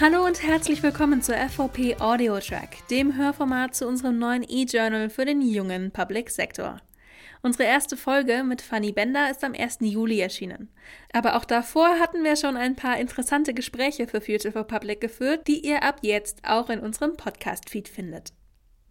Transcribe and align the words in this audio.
Hallo 0.00 0.26
und 0.26 0.42
herzlich 0.42 0.82
willkommen 0.82 1.22
zur 1.22 1.36
FVP 1.36 2.00
Audio 2.00 2.40
Track, 2.40 2.78
dem 2.90 3.16
Hörformat 3.16 3.76
zu 3.76 3.86
unserem 3.86 4.18
neuen 4.18 4.42
E-Journal 4.42 5.08
für 5.08 5.24
den 5.24 5.40
jungen 5.40 5.92
Public 5.92 6.30
Sector. 6.30 6.80
Unsere 7.42 7.62
erste 7.68 7.96
Folge 7.96 8.42
mit 8.42 8.60
Fanny 8.60 8.90
Bender 8.90 9.30
ist 9.30 9.44
am 9.44 9.54
1. 9.54 9.78
Juli 9.82 10.18
erschienen. 10.18 10.68
Aber 11.12 11.36
auch 11.36 11.44
davor 11.44 12.00
hatten 12.00 12.24
wir 12.24 12.34
schon 12.34 12.56
ein 12.56 12.74
paar 12.74 12.98
interessante 12.98 13.54
Gespräche 13.54 14.08
für 14.08 14.20
Future 14.20 14.50
for 14.50 14.64
Public 14.64 15.00
geführt, 15.00 15.46
die 15.46 15.64
ihr 15.64 15.84
ab 15.84 16.00
jetzt 16.02 16.40
auch 16.44 16.70
in 16.70 16.80
unserem 16.80 17.16
Podcast-Feed 17.16 17.88
findet. 17.88 18.32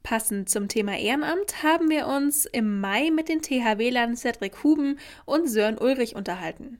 Passend 0.03 0.47
zum 0.47 0.69
Thema 0.69 0.97
Ehrenamt 0.97 1.63
haben 1.63 1.89
wir 1.89 2.07
uns 2.07 2.45
im 2.45 2.79
Mai 2.79 3.11
mit 3.11 3.27
den 3.27 3.41
THW-Lern 3.41 4.15
Cedric 4.15 4.63
Huben 4.63 4.97
und 5.25 5.49
Sören 5.49 5.77
Ulrich 5.77 6.15
unterhalten. 6.15 6.79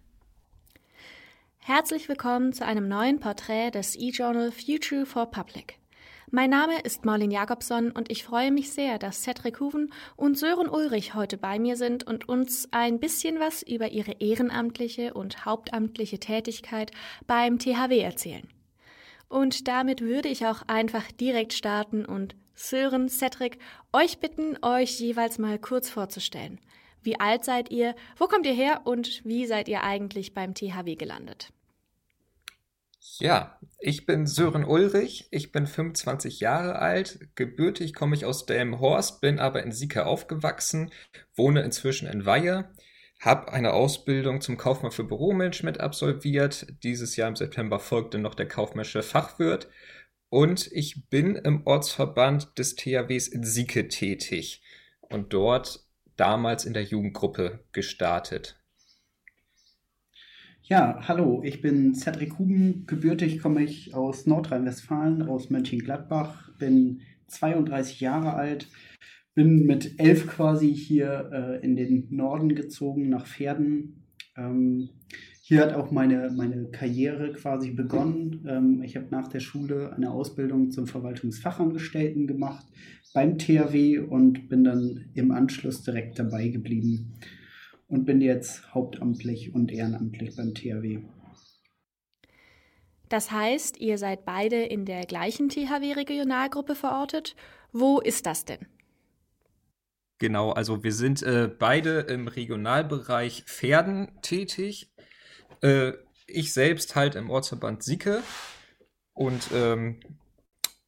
Herzlich 1.65 2.09
willkommen 2.09 2.51
zu 2.51 2.65
einem 2.65 2.89
neuen 2.89 3.21
Porträt 3.21 3.71
des 3.71 3.95
E-Journal 3.95 4.51
Future 4.51 5.05
for 5.05 5.27
Public. 5.27 5.79
Mein 6.29 6.49
Name 6.49 6.81
ist 6.81 7.05
Marlin 7.05 7.31
Jakobson 7.31 7.89
und 7.91 8.11
ich 8.11 8.25
freue 8.25 8.51
mich 8.51 8.73
sehr, 8.73 8.99
dass 8.99 9.23
Cedric 9.23 9.61
Huven 9.61 9.93
und 10.17 10.37
Sören 10.37 10.67
Ulrich 10.67 11.13
heute 11.13 11.37
bei 11.37 11.59
mir 11.59 11.77
sind 11.77 12.03
und 12.03 12.27
uns 12.27 12.67
ein 12.71 12.99
bisschen 12.99 13.39
was 13.39 13.63
über 13.63 13.91
ihre 13.93 14.11
ehrenamtliche 14.19 15.13
und 15.13 15.45
hauptamtliche 15.45 16.19
Tätigkeit 16.19 16.91
beim 17.27 17.59
THW 17.59 17.97
erzählen. 17.97 18.49
Und 19.29 19.69
damit 19.69 20.01
würde 20.01 20.27
ich 20.27 20.45
auch 20.45 20.63
einfach 20.67 21.13
direkt 21.13 21.53
starten 21.53 22.03
und 22.03 22.35
Sören, 22.55 23.07
Cedric, 23.07 23.57
euch 23.93 24.17
bitten, 24.17 24.57
euch 24.61 24.99
jeweils 24.99 25.39
mal 25.39 25.57
kurz 25.59 25.89
vorzustellen. 25.89 26.59
Wie 27.03 27.19
alt 27.19 27.45
seid 27.45 27.71
ihr? 27.71 27.95
Wo 28.17 28.27
kommt 28.27 28.45
ihr 28.45 28.53
her? 28.53 28.81
Und 28.85 29.23
wie 29.25 29.45
seid 29.45 29.67
ihr 29.67 29.83
eigentlich 29.83 30.33
beim 30.33 30.53
THW 30.53 30.95
gelandet? 30.95 31.51
Ja, 33.19 33.59
ich 33.79 34.05
bin 34.05 34.25
Sören 34.25 34.63
Ulrich, 34.63 35.27
ich 35.29 35.51
bin 35.51 35.67
25 35.67 36.39
Jahre 36.39 36.79
alt, 36.79 37.19
gebürtig 37.35 37.93
komme 37.93 38.15
ich 38.15 38.25
aus 38.25 38.45
Delmenhorst, 38.45 39.21
bin 39.21 39.39
aber 39.39 39.61
in 39.61 39.71
Sieke 39.71 40.05
aufgewachsen, 40.05 40.91
wohne 41.35 41.61
inzwischen 41.61 42.07
in 42.07 42.25
Weihe, 42.25 42.71
habe 43.19 43.51
eine 43.51 43.73
Ausbildung 43.73 44.41
zum 44.41 44.57
Kaufmann 44.57 44.91
für 44.91 45.03
Büromanagement 45.03 45.79
absolviert, 45.79 46.65
dieses 46.81 47.15
Jahr 47.15 47.27
im 47.27 47.35
September 47.35 47.77
folgte 47.79 48.17
noch 48.17 48.35
der 48.35 48.47
kaufmännische 48.47 49.03
Fachwirt 49.03 49.69
und 50.29 50.71
ich 50.71 51.09
bin 51.09 51.35
im 51.35 51.67
Ortsverband 51.67 52.57
des 52.57 52.75
THWs 52.75 53.27
in 53.27 53.43
Sieke 53.43 53.89
tätig 53.89 54.63
und 55.01 55.33
dort 55.33 55.82
damals 56.17 56.65
in 56.65 56.73
der 56.73 56.83
Jugendgruppe 56.83 57.59
gestartet? 57.71 58.59
Ja, 60.65 60.99
hallo, 61.07 61.41
ich 61.43 61.61
bin 61.61 61.93
Cedric 61.93 62.39
Huben. 62.39 62.85
Gebürtig 62.87 63.41
komme 63.41 63.63
ich 63.63 63.93
aus 63.93 64.25
Nordrhein-Westfalen, 64.25 65.23
aus 65.23 65.49
Mönchengladbach, 65.49 66.57
bin 66.57 67.01
32 67.27 67.99
Jahre 67.99 68.35
alt, 68.35 68.69
bin 69.35 69.65
mit 69.65 69.99
elf 69.99 70.25
quasi 70.27 70.73
hier 70.73 71.29
äh, 71.33 71.65
in 71.65 71.75
den 71.75 72.07
Norden 72.11 72.55
gezogen, 72.55 73.09
nach 73.09 73.27
Pferden. 73.27 74.05
Ähm, 74.37 74.89
hier 75.45 75.59
hat 75.59 75.73
auch 75.73 75.91
meine, 75.91 76.31
meine 76.31 76.69
Karriere 76.71 77.33
quasi 77.33 77.71
begonnen. 77.71 78.45
Ähm, 78.47 78.81
ich 78.81 78.95
habe 78.95 79.07
nach 79.11 79.27
der 79.27 79.41
Schule 79.41 79.91
eine 79.93 80.09
Ausbildung 80.09 80.71
zum 80.71 80.87
Verwaltungsfachangestellten 80.87 82.27
gemacht 82.27 82.65
beim 83.13 83.37
THW 83.37 83.99
und 83.99 84.47
bin 84.47 84.63
dann 84.63 85.09
im 85.13 85.31
Anschluss 85.31 85.83
direkt 85.83 86.17
dabei 86.17 86.47
geblieben 86.47 87.19
und 87.89 88.05
bin 88.05 88.21
jetzt 88.21 88.73
hauptamtlich 88.73 89.53
und 89.53 89.69
ehrenamtlich 89.69 90.37
beim 90.37 90.53
THW. 90.53 90.99
Das 93.09 93.29
heißt, 93.29 93.81
ihr 93.81 93.97
seid 93.97 94.23
beide 94.23 94.63
in 94.63 94.85
der 94.85 95.01
gleichen 95.05 95.49
THW-Regionalgruppe 95.49 96.73
verortet. 96.73 97.35
Wo 97.73 97.99
ist 97.99 98.27
das 98.27 98.45
denn? 98.45 98.65
Genau, 100.19 100.51
also 100.51 100.85
wir 100.85 100.93
sind 100.93 101.21
äh, 101.21 101.49
beide 101.59 101.99
im 101.99 102.29
Regionalbereich 102.29 103.43
Pferden 103.43 104.07
tätig. 104.21 104.89
Äh, 105.63 105.93
ich 106.27 106.53
selbst 106.53 106.95
halt 106.95 107.15
im 107.15 107.29
Ortsverband 107.29 107.83
Sieke 107.83 108.21
und 109.13 109.49
ähm, 109.53 109.99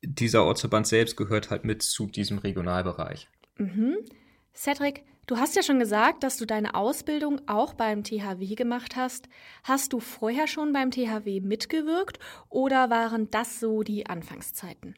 dieser 0.02 0.44
Ortsverband 0.44 0.88
selbst 0.88 1.18
gehört 1.18 1.50
halt 1.50 1.66
mit 1.66 1.82
zu 1.82 2.08
diesem 2.08 2.38
Regionalbereich. 2.38 3.28
Mhm. 3.58 3.98
Cedric, 4.54 5.04
du 5.28 5.38
hast 5.38 5.56
ja 5.56 5.64
schon 5.64 5.80
gesagt, 5.80 6.24
dass 6.24 6.38
du 6.38 6.46
deine 6.46 6.76
Ausbildung 6.76 7.42
auch 7.48 7.74
beim 7.74 8.04
THW 8.04 8.56
gemacht 8.56 8.96
hast. 8.96 9.28
Hast 9.64 9.94
du 9.94 10.00
vorher 10.00 10.48
schon 10.48 10.74
beim 10.74 10.92
THW 10.92 11.42
mitgewirkt 11.42 12.20
oder 12.50 12.90
waren 12.90 13.30
das 13.32 13.60
so 13.60 13.84
die 13.84 14.06
Anfangszeiten? 14.06 14.96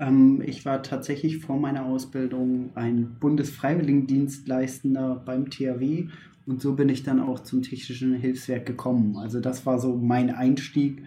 Ähm, 0.00 0.42
ich 0.44 0.64
war 0.64 0.82
tatsächlich 0.82 1.38
vor 1.38 1.60
meiner 1.60 1.84
Ausbildung 1.84 2.70
ein 2.74 3.16
Bundesfreiwilligendienstleistender 3.20 5.22
beim 5.24 5.50
THW 5.50 6.08
und 6.46 6.60
so 6.60 6.74
bin 6.74 6.88
ich 6.88 7.04
dann 7.04 7.20
auch 7.20 7.38
zum 7.40 7.62
Technischen 7.62 8.14
Hilfswerk 8.14 8.66
gekommen. 8.66 9.16
Also 9.16 9.38
das 9.40 9.66
war 9.66 9.78
so 9.78 9.96
mein 9.96 10.34
Einstieg. 10.34 11.04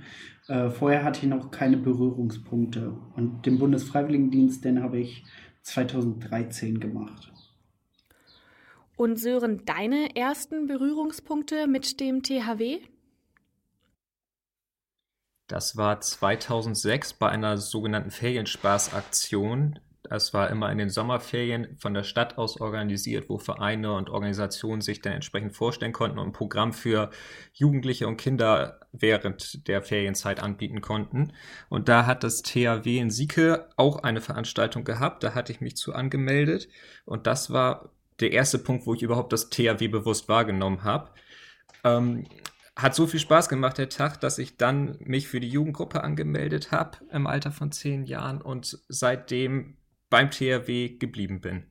Äh, 0.47 0.69
vorher 0.69 1.03
hatte 1.03 1.23
ich 1.23 1.29
noch 1.29 1.51
keine 1.51 1.75
Berührungspunkte. 1.75 2.93
Und 3.15 3.45
den 3.45 3.59
Bundesfreiwilligendienst, 3.59 4.63
den 4.63 4.81
habe 4.81 4.99
ich 4.99 5.25
2013 5.63 6.79
gemacht. 6.79 7.33
Und 8.95 9.19
Sören, 9.19 9.63
deine 9.65 10.15
ersten 10.15 10.67
Berührungspunkte 10.67 11.67
mit 11.67 11.99
dem 11.99 12.21
THW? 12.21 12.79
Das 15.47 15.75
war 15.77 15.99
2006 15.99 17.13
bei 17.13 17.29
einer 17.29 17.57
sogenannten 17.57 18.11
Ferienspaßaktion. 18.11 19.79
Das 20.03 20.33
war 20.33 20.49
immer 20.49 20.71
in 20.71 20.77
den 20.77 20.89
Sommerferien 20.89 21.77
von 21.77 21.93
der 21.93 22.03
Stadt 22.03 22.37
aus 22.37 22.59
organisiert, 22.59 23.29
wo 23.29 23.37
Vereine 23.37 23.93
und 23.93 24.09
Organisationen 24.09 24.81
sich 24.81 25.01
dann 25.01 25.13
entsprechend 25.13 25.55
vorstellen 25.55 25.93
konnten 25.93 26.19
und 26.19 26.27
ein 26.27 26.33
Programm 26.33 26.73
für 26.73 27.09
Jugendliche 27.53 28.07
und 28.07 28.17
Kinder 28.17 28.79
während 28.91 29.67
der 29.67 29.81
Ferienzeit 29.81 30.41
anbieten 30.41 30.81
konnten. 30.81 31.33
Und 31.69 31.87
da 31.87 32.05
hat 32.05 32.23
das 32.23 32.41
THW 32.41 32.97
in 32.97 33.11
Sieke 33.11 33.69
auch 33.77 34.03
eine 34.03 34.21
Veranstaltung 34.21 34.83
gehabt. 34.83 35.23
Da 35.23 35.35
hatte 35.35 35.53
ich 35.53 35.61
mich 35.61 35.77
zu 35.77 35.93
angemeldet. 35.93 36.67
Und 37.05 37.25
das 37.25 37.51
war 37.51 37.89
der 38.19 38.31
erste 38.33 38.59
Punkt, 38.59 38.85
wo 38.85 38.93
ich 38.93 39.03
überhaupt 39.03 39.33
das 39.33 39.49
THW 39.49 39.87
bewusst 39.87 40.27
wahrgenommen 40.27 40.83
habe. 40.83 41.11
Ähm, 41.83 42.25
hat 42.75 42.95
so 42.95 43.05
viel 43.05 43.19
Spaß 43.19 43.49
gemacht, 43.49 43.77
der 43.77 43.89
Tag, 43.89 44.19
dass 44.19 44.37
ich 44.37 44.57
dann 44.57 44.97
mich 44.99 45.27
für 45.27 45.39
die 45.39 45.49
Jugendgruppe 45.49 46.03
angemeldet 46.03 46.71
habe 46.71 46.97
im 47.11 47.27
Alter 47.27 47.51
von 47.51 47.71
zehn 47.71 48.03
Jahren 48.03 48.41
und 48.41 48.79
seitdem 48.87 49.77
beim 50.09 50.31
THW 50.31 50.97
geblieben 50.97 51.41
bin. 51.41 51.65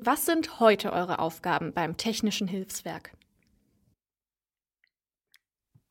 Was 0.00 0.26
sind 0.26 0.60
heute 0.60 0.92
eure 0.92 1.18
Aufgaben 1.18 1.72
beim 1.72 1.96
Technischen 1.96 2.46
Hilfswerk? 2.46 3.12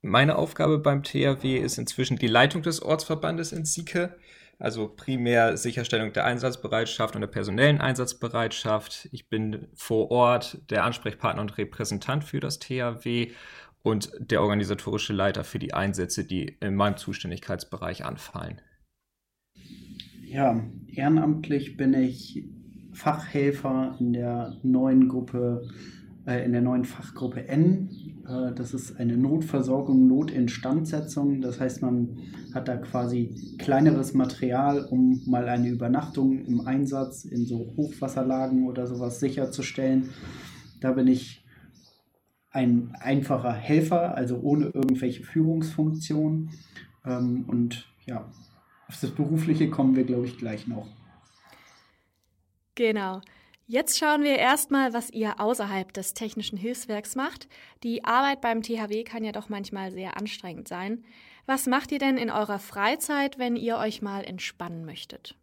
Meine 0.01 0.35
Aufgabe 0.35 0.77
beim 0.77 1.01
THW 1.01 1.57
ist 1.57 1.79
inzwischen 1.79 2.17
die 2.17 2.27
Leitung 2.27 2.61
des 2.61 2.81
Ortsverbandes 2.81 3.51
in 3.51 3.65
Sieke. 3.65 4.17
Also 4.59 4.87
primär 4.87 5.55
Sicherstellung 5.55 6.13
der 6.13 6.25
Einsatzbereitschaft 6.25 7.13
und 7.13 7.21
der 7.21 7.27
personellen 7.27 7.79
Einsatzbereitschaft. 7.79 9.07
Ich 9.11 9.29
bin 9.29 9.67
vor 9.75 10.09
Ort 10.09 10.59
der 10.71 10.83
Ansprechpartner 10.83 11.41
und 11.41 11.57
Repräsentant 11.59 12.23
für 12.23 12.39
das 12.39 12.57
THW 12.57 13.31
und 13.83 14.11
der 14.19 14.41
organisatorische 14.41 15.13
Leiter 15.13 15.43
für 15.43 15.59
die 15.59 15.73
Einsätze, 15.73 16.25
die 16.25 16.57
in 16.59 16.75
meinem 16.75 16.97
Zuständigkeitsbereich 16.97 18.03
anfallen. 18.03 18.59
Ja, 20.23 20.61
ehrenamtlich 20.87 21.77
bin 21.77 21.93
ich 21.93 22.43
Fachhelfer 22.93 23.95
in 23.99 24.13
der 24.13 24.57
neuen 24.63 25.07
Gruppe, 25.07 25.69
äh, 26.25 26.43
in 26.43 26.51
der 26.51 26.61
neuen 26.61 26.83
Fachgruppe 26.83 27.47
N. 27.47 28.16
Äh, 28.27 28.53
das 28.53 28.73
ist 28.73 28.99
eine 28.99 29.17
Notversorgung, 29.17 30.07
Notinstandsetzung. 30.07 31.41
Das 31.41 31.59
heißt, 31.59 31.81
man 31.81 32.17
hat 32.53 32.67
da 32.67 32.77
quasi 32.77 33.55
kleineres 33.57 34.13
Material, 34.13 34.85
um 34.85 35.21
mal 35.25 35.47
eine 35.47 35.69
Übernachtung 35.69 36.45
im 36.45 36.61
Einsatz 36.61 37.25
in 37.25 37.45
so 37.45 37.73
Hochwasserlagen 37.77 38.67
oder 38.67 38.87
sowas 38.87 39.19
sicherzustellen. 39.19 40.09
Da 40.81 40.91
bin 40.91 41.07
ich 41.07 41.43
ein 42.51 42.93
einfacher 42.99 43.53
Helfer, 43.53 44.15
also 44.15 44.39
ohne 44.39 44.67
irgendwelche 44.67 45.23
Führungsfunktion. 45.23 46.49
Ähm, 47.05 47.45
und 47.47 47.87
ja, 48.05 48.25
auf 48.87 48.99
das 48.99 49.11
Berufliche 49.11 49.69
kommen 49.69 49.95
wir, 49.95 50.05
glaube 50.05 50.25
ich, 50.25 50.37
gleich 50.37 50.67
noch. 50.67 50.87
Genau. 52.75 53.21
Jetzt 53.69 53.99
schauen 53.99 54.23
wir 54.23 54.37
erstmal, 54.37 54.93
was 54.93 55.09
ihr 55.09 55.41
außerhalb 55.41 55.91
des 55.91 56.13
technischen 56.13 56.57
Hilfswerks 56.57 57.17
macht. 57.17 57.49
Die 57.83 58.05
Arbeit 58.05 58.39
beim 58.39 58.61
THW 58.61 59.03
kann 59.03 59.25
ja 59.25 59.33
doch 59.33 59.49
manchmal 59.49 59.91
sehr 59.91 60.15
anstrengend 60.15 60.69
sein. 60.69 61.03
Was 61.47 61.65
macht 61.65 61.91
ihr 61.91 61.99
denn 61.99 62.17
in 62.17 62.29
eurer 62.29 62.59
Freizeit, 62.59 63.37
wenn 63.37 63.57
ihr 63.57 63.77
euch 63.77 64.01
mal 64.01 64.23
entspannen 64.23 64.85
möchtet? 64.85 65.35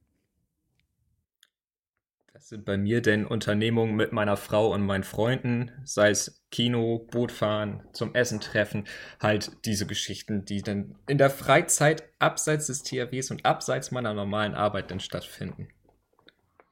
Das 2.33 2.49
sind 2.49 2.65
bei 2.65 2.79
mir 2.79 3.03
denn 3.03 3.27
Unternehmungen 3.27 3.95
mit 3.95 4.13
meiner 4.13 4.39
Frau 4.39 4.73
und 4.73 4.87
meinen 4.87 5.05
Freunden, 5.05 5.71
sei 5.85 6.09
es 6.09 6.43
Kino, 6.51 7.07
Bootfahren, 7.11 7.83
zum 7.93 8.15
Essen 8.15 8.41
treffen, 8.41 8.85
halt 9.21 9.53
diese 9.67 9.87
Geschichten, 9.87 10.47
die 10.47 10.63
dann 10.63 10.97
in 11.07 11.19
der 11.19 11.31
Freizeit 11.31 12.05
abseits 12.19 12.69
des 12.69 12.83
THWs 12.85 13.31
und 13.31 13.45
abseits 13.45 13.91
meiner 13.91 14.15
normalen 14.15 14.55
Arbeit 14.55 14.91
dann 14.91 15.01
stattfinden. 15.01 15.69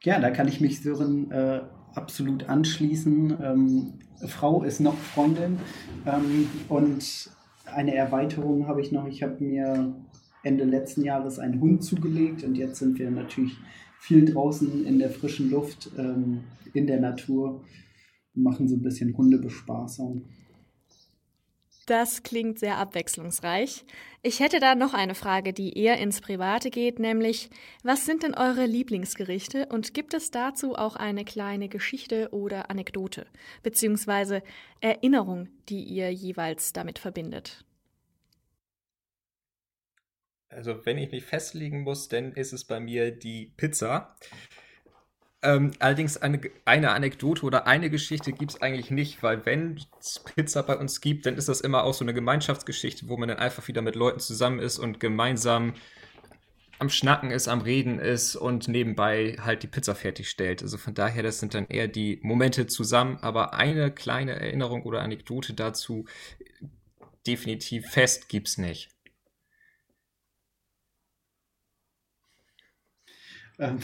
Ja, 0.04 0.18
da 0.18 0.30
kann 0.30 0.48
ich 0.48 0.60
mich 0.60 0.80
Sören 0.80 1.30
äh, 1.30 1.60
absolut 1.94 2.48
anschließen. 2.48 3.36
Ähm, 3.40 3.92
Frau 4.26 4.64
ist 4.64 4.80
noch 4.80 4.96
Freundin 4.96 5.58
ähm, 6.06 6.48
und 6.68 7.30
eine 7.66 7.94
Erweiterung 7.94 8.66
habe 8.66 8.80
ich 8.80 8.90
noch. 8.90 9.06
Ich 9.06 9.22
habe 9.22 9.42
mir 9.42 9.94
Ende 10.42 10.64
letzten 10.64 11.04
Jahres 11.04 11.38
einen 11.38 11.60
Hund 11.60 11.84
zugelegt 11.84 12.42
und 12.42 12.56
jetzt 12.56 12.80
sind 12.80 12.98
wir 12.98 13.12
natürlich 13.12 13.56
viel 14.00 14.24
draußen 14.24 14.84
in 14.84 14.98
der 14.98 15.10
frischen 15.10 15.50
Luft, 15.50 15.90
ähm, 15.96 16.40
in 16.74 16.88
der 16.88 17.00
Natur 17.00 17.62
machen 18.34 18.66
so 18.66 18.74
ein 18.74 18.82
bisschen 18.82 19.16
Hundebespaßung. 19.16 20.24
Das 21.86 22.22
klingt 22.22 22.60
sehr 22.60 22.76
abwechslungsreich. 22.78 23.84
Ich 24.22 24.38
hätte 24.38 24.60
da 24.60 24.76
noch 24.76 24.94
eine 24.94 25.16
Frage, 25.16 25.52
die 25.52 25.76
eher 25.76 25.98
ins 25.98 26.20
Private 26.20 26.70
geht, 26.70 27.00
nämlich, 27.00 27.50
was 27.82 28.06
sind 28.06 28.22
denn 28.22 28.34
eure 28.34 28.66
Lieblingsgerichte 28.66 29.66
und 29.66 29.94
gibt 29.94 30.14
es 30.14 30.30
dazu 30.30 30.76
auch 30.76 30.94
eine 30.94 31.24
kleine 31.24 31.68
Geschichte 31.68 32.28
oder 32.30 32.70
Anekdote, 32.70 33.26
beziehungsweise 33.64 34.44
Erinnerung, 34.80 35.48
die 35.68 35.82
ihr 35.82 36.12
jeweils 36.12 36.72
damit 36.72 37.00
verbindet? 37.00 37.64
Also, 40.48 40.84
wenn 40.84 40.98
ich 40.98 41.10
mich 41.10 41.24
festlegen 41.24 41.82
muss, 41.82 42.08
dann 42.08 42.32
ist 42.32 42.52
es 42.52 42.64
bei 42.64 42.78
mir 42.78 43.10
die 43.10 43.52
Pizza. 43.56 44.14
Ähm, 45.44 45.72
allerdings 45.80 46.16
eine, 46.18 46.40
eine 46.64 46.92
Anekdote 46.92 47.44
oder 47.44 47.66
eine 47.66 47.90
Geschichte 47.90 48.32
gibt 48.32 48.52
es 48.52 48.62
eigentlich 48.62 48.92
nicht, 48.92 49.24
weil 49.24 49.44
wenn 49.44 49.80
es 49.98 50.20
Pizza 50.20 50.62
bei 50.62 50.76
uns 50.76 51.00
gibt, 51.00 51.26
dann 51.26 51.36
ist 51.36 51.48
das 51.48 51.60
immer 51.60 51.82
auch 51.82 51.94
so 51.94 52.04
eine 52.04 52.14
Gemeinschaftsgeschichte, 52.14 53.08
wo 53.08 53.16
man 53.16 53.28
dann 53.28 53.38
einfach 53.38 53.66
wieder 53.66 53.82
mit 53.82 53.96
Leuten 53.96 54.20
zusammen 54.20 54.60
ist 54.60 54.78
und 54.78 55.00
gemeinsam 55.00 55.74
am 56.78 56.90
Schnacken 56.90 57.30
ist, 57.32 57.48
am 57.48 57.60
Reden 57.60 57.98
ist 57.98 58.36
und 58.36 58.68
nebenbei 58.68 59.36
halt 59.40 59.62
die 59.64 59.68
Pizza 59.68 59.94
fertigstellt. 59.96 60.62
Also 60.62 60.78
von 60.78 60.94
daher, 60.94 61.22
das 61.22 61.40
sind 61.40 61.54
dann 61.54 61.66
eher 61.66 61.88
die 61.88 62.20
Momente 62.22 62.66
zusammen, 62.68 63.18
aber 63.20 63.54
eine 63.54 63.90
kleine 63.92 64.32
Erinnerung 64.32 64.82
oder 64.82 65.00
Anekdote 65.02 65.54
dazu 65.54 66.06
definitiv 67.26 67.86
fest 67.88 68.28
gibt 68.28 68.48
es 68.48 68.58
nicht. 68.58 68.90
Ähm, 73.58 73.78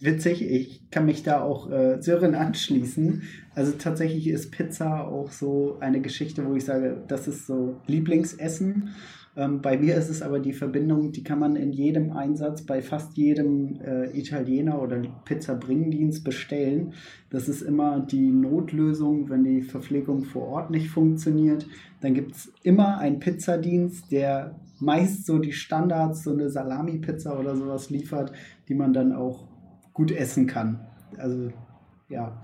witzig, 0.00 0.42
ich 0.42 0.90
kann 0.90 1.06
mich 1.06 1.22
da 1.22 1.42
auch 1.42 1.70
äh, 1.70 2.00
Sören 2.00 2.34
anschließen. 2.34 3.22
Also 3.54 3.72
tatsächlich 3.72 4.28
ist 4.28 4.52
Pizza 4.52 5.08
auch 5.08 5.32
so 5.32 5.78
eine 5.80 6.00
Geschichte, 6.00 6.46
wo 6.46 6.54
ich 6.54 6.64
sage, 6.64 7.02
das 7.08 7.26
ist 7.26 7.46
so 7.46 7.76
Lieblingsessen. 7.86 8.90
Ähm, 9.36 9.60
bei 9.60 9.78
mir 9.78 9.96
ist 9.96 10.08
es 10.08 10.22
aber 10.22 10.40
die 10.40 10.52
Verbindung, 10.52 11.12
die 11.12 11.22
kann 11.22 11.38
man 11.38 11.54
in 11.54 11.72
jedem 11.72 12.12
Einsatz 12.12 12.62
bei 12.62 12.82
fast 12.82 13.16
jedem 13.16 13.80
äh, 13.80 14.06
Italiener 14.18 14.82
oder 14.82 15.00
Pizza-Bringdienst 15.24 16.24
bestellen. 16.24 16.92
Das 17.30 17.48
ist 17.48 17.62
immer 17.62 18.00
die 18.00 18.30
Notlösung, 18.30 19.30
wenn 19.30 19.44
die 19.44 19.62
Verpflegung 19.62 20.24
vor 20.24 20.48
Ort 20.48 20.70
nicht 20.70 20.90
funktioniert. 20.90 21.66
Dann 22.00 22.14
gibt 22.14 22.32
es 22.32 22.52
immer 22.62 22.98
einen 22.98 23.20
Pizzadienst, 23.20 24.10
der 24.10 24.56
meist 24.80 25.26
so 25.26 25.38
die 25.38 25.52
Standards, 25.52 26.24
so 26.24 26.32
eine 26.32 26.50
Salami-Pizza 26.50 27.38
oder 27.38 27.56
sowas 27.56 27.90
liefert, 27.90 28.32
die 28.68 28.74
man 28.74 28.92
dann 28.92 29.12
auch 29.12 29.46
gut 29.98 30.12
essen 30.12 30.46
kann. 30.46 30.86
Also 31.18 31.52
ja. 32.08 32.40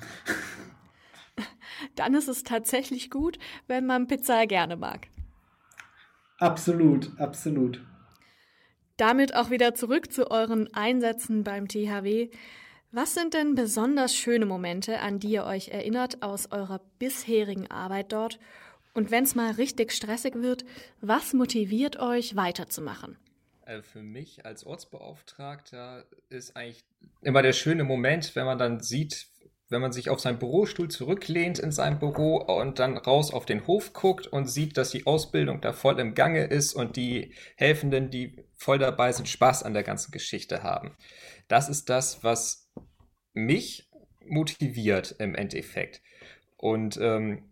Dann 1.95 2.15
ist 2.15 2.27
es 2.27 2.43
tatsächlich 2.43 3.11
gut, 3.11 3.39
wenn 3.69 3.87
man 3.87 4.09
Pizza 4.09 4.47
gerne 4.49 4.77
mag. 4.77 5.07
Absolut, 6.39 7.13
absolut. 7.21 7.81
Damit 8.97 9.37
auch 9.37 9.51
wieder 9.51 9.77
zurück 9.77 10.13
zu 10.13 10.33
euren 10.33 10.75
Einsätzen 10.75 11.45
beim 11.45 11.69
THW. 11.69 12.29
Was 12.91 13.15
sind 13.15 13.35
denn 13.35 13.55
besonders 13.55 14.17
schöne 14.17 14.47
Momente, 14.47 14.99
an 14.99 15.21
die 15.21 15.31
ihr 15.31 15.45
euch 15.45 15.69
erinnert 15.69 16.23
aus 16.25 16.51
eurer 16.51 16.81
bisherigen 16.99 17.71
Arbeit 17.71 18.13
dort? 18.13 18.41
Und 18.95 19.13
wenn 19.13 19.23
es 19.23 19.37
mal 19.37 19.53
richtig 19.53 19.93
stressig 19.93 20.35
wird, 20.35 20.65
was 21.01 21.35
motiviert 21.35 22.01
euch 22.01 22.35
weiterzumachen? 22.35 23.17
Also 23.67 23.83
für 23.83 24.03
mich 24.03 24.45
als 24.45 24.65
Ortsbeauftragter 24.65 26.05
ist 26.29 26.57
eigentlich 26.57 26.85
immer 27.23 27.43
der 27.43 27.53
schöne 27.53 27.85
Moment, 27.85 28.37
wenn 28.37 28.45
man 28.45 28.59
dann 28.59 28.81
sieht, 28.81 29.29
wenn 29.71 29.81
man 29.81 29.93
sich 29.93 30.11
auf 30.11 30.21
seinen 30.21 30.39
Bürostuhl 30.39 30.89
zurücklehnt 30.89 31.59
in 31.59 31.73
seinem 31.73 31.99
Büro 31.99 32.37
und 32.37 32.79
dann 32.79 32.99
raus 32.99 33.33
auf 33.33 33.47
den 33.47 33.67
Hof 33.67 33.95
guckt 33.95 34.27
und 34.27 34.47
sieht, 34.47 34.77
dass 34.77 34.91
die 34.91 35.07
Ausbildung 35.07 35.63
da 35.63 35.73
voll 35.73 35.99
im 35.99 36.15
Gange 36.15 36.45
ist 36.45 36.75
und 36.75 36.97
die 36.97 37.35
Helfenden, 37.57 38.11
die 38.11 38.45
voll 38.57 38.79
dabei 38.79 39.13
sind, 39.13 39.29
Spaß 39.29 39.63
an 39.63 39.73
der 39.73 39.83
ganzen 39.83 40.13
Geschichte 40.13 40.63
haben. 40.63 40.97
Das 41.49 41.69
ist 41.71 41.89
das, 41.89 42.23
was 42.23 42.71
mich 43.33 43.91
motiviert 44.27 45.17
im 45.19 45.35
Endeffekt. 45.35 46.03
Und 46.57 46.99
ähm, 47.01 47.51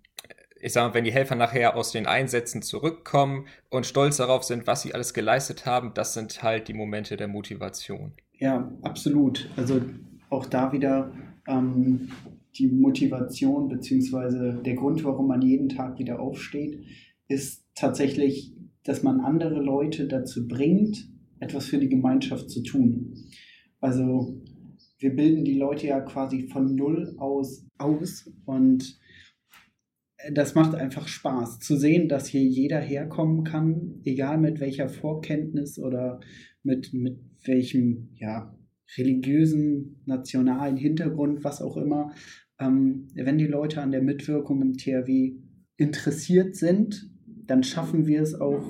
ich 0.62 0.72
sage 0.72 0.88
mal, 0.88 0.94
wenn 0.94 1.04
die 1.04 1.12
Helfer 1.12 1.34
nachher 1.34 1.76
aus 1.76 1.90
den 1.90 2.06
Einsätzen 2.06 2.62
zurückkommen 2.62 3.46
und 3.68 3.84
stolz 3.84 4.18
darauf 4.18 4.44
sind, 4.44 4.66
was 4.66 4.82
sie 4.82 4.94
alles 4.94 5.12
geleistet 5.12 5.66
haben, 5.66 5.92
das 5.94 6.14
sind 6.14 6.42
halt 6.42 6.68
die 6.68 6.72
Momente 6.72 7.16
der 7.16 7.26
Motivation. 7.26 8.12
Ja, 8.38 8.72
absolut. 8.82 9.50
Also 9.56 9.80
auch 10.30 10.46
da 10.46 10.72
wieder 10.72 11.12
ähm, 11.48 12.10
die 12.56 12.68
Motivation 12.68 13.68
beziehungsweise 13.68 14.60
der 14.64 14.74
Grund, 14.74 15.02
warum 15.04 15.26
man 15.26 15.42
jeden 15.42 15.68
Tag 15.68 15.98
wieder 15.98 16.20
aufsteht, 16.20 16.78
ist 17.26 17.64
tatsächlich, 17.74 18.54
dass 18.84 19.02
man 19.02 19.20
andere 19.20 19.60
Leute 19.60 20.06
dazu 20.06 20.46
bringt, 20.46 21.08
etwas 21.40 21.66
für 21.66 21.78
die 21.78 21.88
Gemeinschaft 21.88 22.50
zu 22.50 22.62
tun. 22.62 23.16
Also 23.80 24.40
wir 24.98 25.16
bilden 25.16 25.44
die 25.44 25.58
Leute 25.58 25.88
ja 25.88 26.00
quasi 26.00 26.46
von 26.46 26.76
null 26.76 27.16
aus 27.18 27.66
aus 27.78 28.30
und 28.44 29.00
das 30.30 30.54
macht 30.54 30.74
einfach 30.74 31.08
Spaß 31.08 31.58
zu 31.60 31.76
sehen, 31.76 32.08
dass 32.08 32.26
hier 32.26 32.44
jeder 32.44 32.80
herkommen 32.80 33.44
kann, 33.44 34.00
egal 34.04 34.38
mit 34.38 34.60
welcher 34.60 34.88
Vorkenntnis 34.88 35.78
oder 35.78 36.20
mit, 36.62 36.92
mit 36.92 37.18
welchem 37.44 38.10
ja, 38.14 38.56
religiösen, 38.96 40.02
nationalen 40.06 40.76
Hintergrund, 40.76 41.44
was 41.44 41.60
auch 41.60 41.76
immer. 41.76 42.12
Ähm, 42.60 43.08
wenn 43.14 43.38
die 43.38 43.46
Leute 43.46 43.82
an 43.82 43.90
der 43.90 44.02
Mitwirkung 44.02 44.62
im 44.62 44.76
THW 44.76 45.34
interessiert 45.76 46.56
sind, 46.56 47.10
dann 47.26 47.62
schaffen 47.64 48.06
wir 48.06 48.22
es 48.22 48.34
auch, 48.34 48.62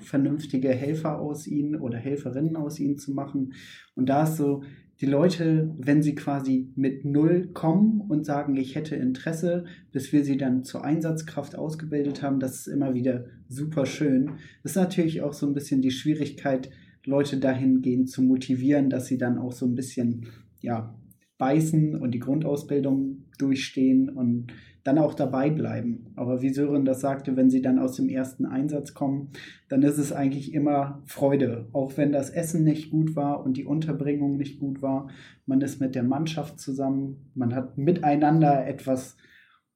vernünftige 0.00 0.68
Helfer 0.68 1.20
aus 1.20 1.46
ihnen 1.46 1.74
oder 1.76 1.98
Helferinnen 1.98 2.56
aus 2.56 2.78
ihnen 2.78 2.98
zu 2.98 3.12
machen. 3.12 3.54
Und 3.94 4.08
da 4.08 4.22
ist 4.24 4.36
so 4.36 4.62
die 5.00 5.06
Leute, 5.06 5.70
wenn 5.78 6.02
sie 6.02 6.14
quasi 6.14 6.72
mit 6.74 7.04
Null 7.04 7.48
kommen 7.52 8.00
und 8.08 8.26
sagen, 8.26 8.56
ich 8.56 8.74
hätte 8.74 8.96
Interesse, 8.96 9.64
bis 9.92 10.12
wir 10.12 10.24
sie 10.24 10.36
dann 10.36 10.64
zur 10.64 10.84
Einsatzkraft 10.84 11.56
ausgebildet 11.56 12.22
haben, 12.22 12.40
das 12.40 12.56
ist 12.56 12.66
immer 12.66 12.94
wieder 12.94 13.26
super 13.48 13.86
schön. 13.86 14.32
Das 14.62 14.72
ist 14.72 14.76
natürlich 14.76 15.22
auch 15.22 15.32
so 15.32 15.46
ein 15.46 15.54
bisschen 15.54 15.82
die 15.82 15.92
Schwierigkeit, 15.92 16.70
Leute 17.04 17.38
dahingehend 17.38 18.10
zu 18.10 18.22
motivieren, 18.22 18.90
dass 18.90 19.06
sie 19.06 19.18
dann 19.18 19.38
auch 19.38 19.52
so 19.52 19.66
ein 19.66 19.74
bisschen, 19.74 20.26
ja, 20.60 20.94
beißen 21.38 21.94
und 21.94 22.10
die 22.12 22.18
Grundausbildung 22.18 23.24
durchstehen 23.38 24.10
und 24.10 24.52
dann 24.84 24.98
auch 24.98 25.14
dabei 25.14 25.50
bleiben. 25.50 26.12
Aber 26.16 26.40
wie 26.42 26.52
Sören 26.52 26.84
das 26.84 27.00
sagte, 27.00 27.36
wenn 27.36 27.50
sie 27.50 27.62
dann 27.62 27.78
aus 27.78 27.96
dem 27.96 28.08
ersten 28.08 28.46
Einsatz 28.46 28.94
kommen, 28.94 29.30
dann 29.68 29.82
ist 29.82 29.98
es 29.98 30.12
eigentlich 30.12 30.54
immer 30.54 31.02
Freude. 31.06 31.68
Auch 31.72 31.96
wenn 31.96 32.10
das 32.10 32.30
Essen 32.30 32.64
nicht 32.64 32.90
gut 32.90 33.14
war 33.14 33.44
und 33.44 33.56
die 33.56 33.64
Unterbringung 33.64 34.36
nicht 34.36 34.58
gut 34.58 34.82
war. 34.82 35.08
Man 35.46 35.60
ist 35.60 35.80
mit 35.80 35.94
der 35.94 36.02
Mannschaft 36.02 36.58
zusammen, 36.58 37.30
man 37.34 37.54
hat 37.54 37.78
miteinander 37.78 38.66
etwas 38.66 39.16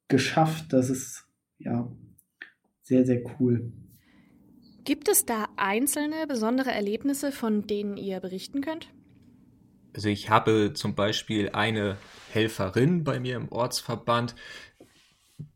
geschafft. 0.09 0.73
Das 0.73 0.91
ist 0.91 1.27
ja 1.59 1.91
sehr, 2.83 3.05
sehr 3.05 3.23
cool. 3.39 3.73
Gibt 4.85 5.09
es 5.09 5.25
da 5.25 5.47
einzelne 5.57 6.27
besondere 6.27 6.73
Erlebnisse, 6.73 7.31
von 7.31 7.67
denen 7.67 7.97
ihr 7.97 8.19
berichten 8.19 8.63
könnt? 8.63 8.93
Also 9.95 10.09
ich 10.09 10.31
habe 10.31 10.73
zum 10.75 10.95
Beispiel 10.95 11.51
eine 11.51 11.99
Helferin 12.31 13.05
bei 13.05 13.21
mir 13.21 13.37
im 13.37 13.51
Ortsverband, 13.51 14.35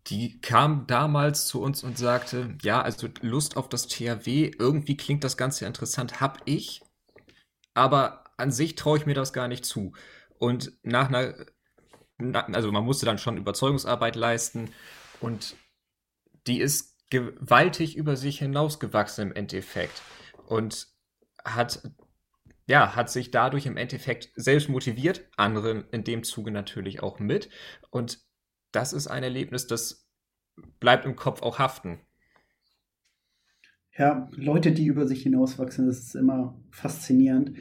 die 0.09 0.40
kam 0.40 0.87
damals 0.87 1.47
zu 1.47 1.62
uns 1.62 1.83
und 1.83 1.99
sagte, 1.99 2.57
ja, 2.62 2.83
also 2.83 3.09
Lust 3.21 3.57
auf 3.57 3.69
das 3.69 3.88
THW, 3.88 4.52
irgendwie 4.59 4.97
klingt 4.97 5.25
das 5.25 5.37
Ganze 5.37 5.66
interessant, 5.66 6.21
hab 6.21 6.43
ich, 6.45 6.83
aber 7.75 8.25
an 8.37 8.50
sich 8.50 8.75
traue 8.75 8.99
ich 8.99 9.07
mir 9.07 9.14
das 9.14 9.33
gar 9.33 9.49
nicht 9.49 9.64
zu. 9.64 9.93
Und 10.38 10.73
nach 10.83 11.09
einer, 11.09 11.35
also 12.55 12.73
man 12.73 12.85
musste 12.85 13.07
dann 13.07 13.19
schon 13.19 13.37
Überzeugungsarbeit 13.37 14.16
leisten 14.16 14.73
und 15.21 15.57
die 16.47 16.61
ist 16.61 16.97
gewaltig 17.11 17.97
über 17.97 18.16
sich 18.16 18.38
hinausgewachsen 18.38 19.28
im 19.28 19.35
Endeffekt 19.35 20.02
und 20.47 20.88
hat 21.45 21.83
ja, 22.67 22.97
hat 22.97 23.11
sich 23.11 23.31
dadurch 23.31 23.67
im 23.67 23.77
Endeffekt 23.77 24.31
selbst 24.35 24.69
motiviert, 24.69 25.29
andere 25.37 25.85
in 25.93 26.05
dem 26.05 26.25
Zuge 26.25 26.51
natürlich 26.51 27.03
auch 27.03 27.19
mit. 27.19 27.49
Und 27.91 28.21
das 28.73 28.93
ist 28.93 29.07
ein 29.07 29.23
Erlebnis, 29.23 29.67
das 29.67 30.09
bleibt 30.81 31.05
im 31.05 31.17
Kopf 31.17 31.43
auch 31.43 31.59
haften. 31.59 32.01
Ja, 33.97 34.29
Leute, 34.33 34.73
die 34.73 34.87
über 34.87 35.07
sich 35.07 35.23
hinauswachsen, 35.23 35.87
das 35.87 35.99
ist 35.99 36.15
immer 36.17 36.61
faszinierend. 36.71 37.57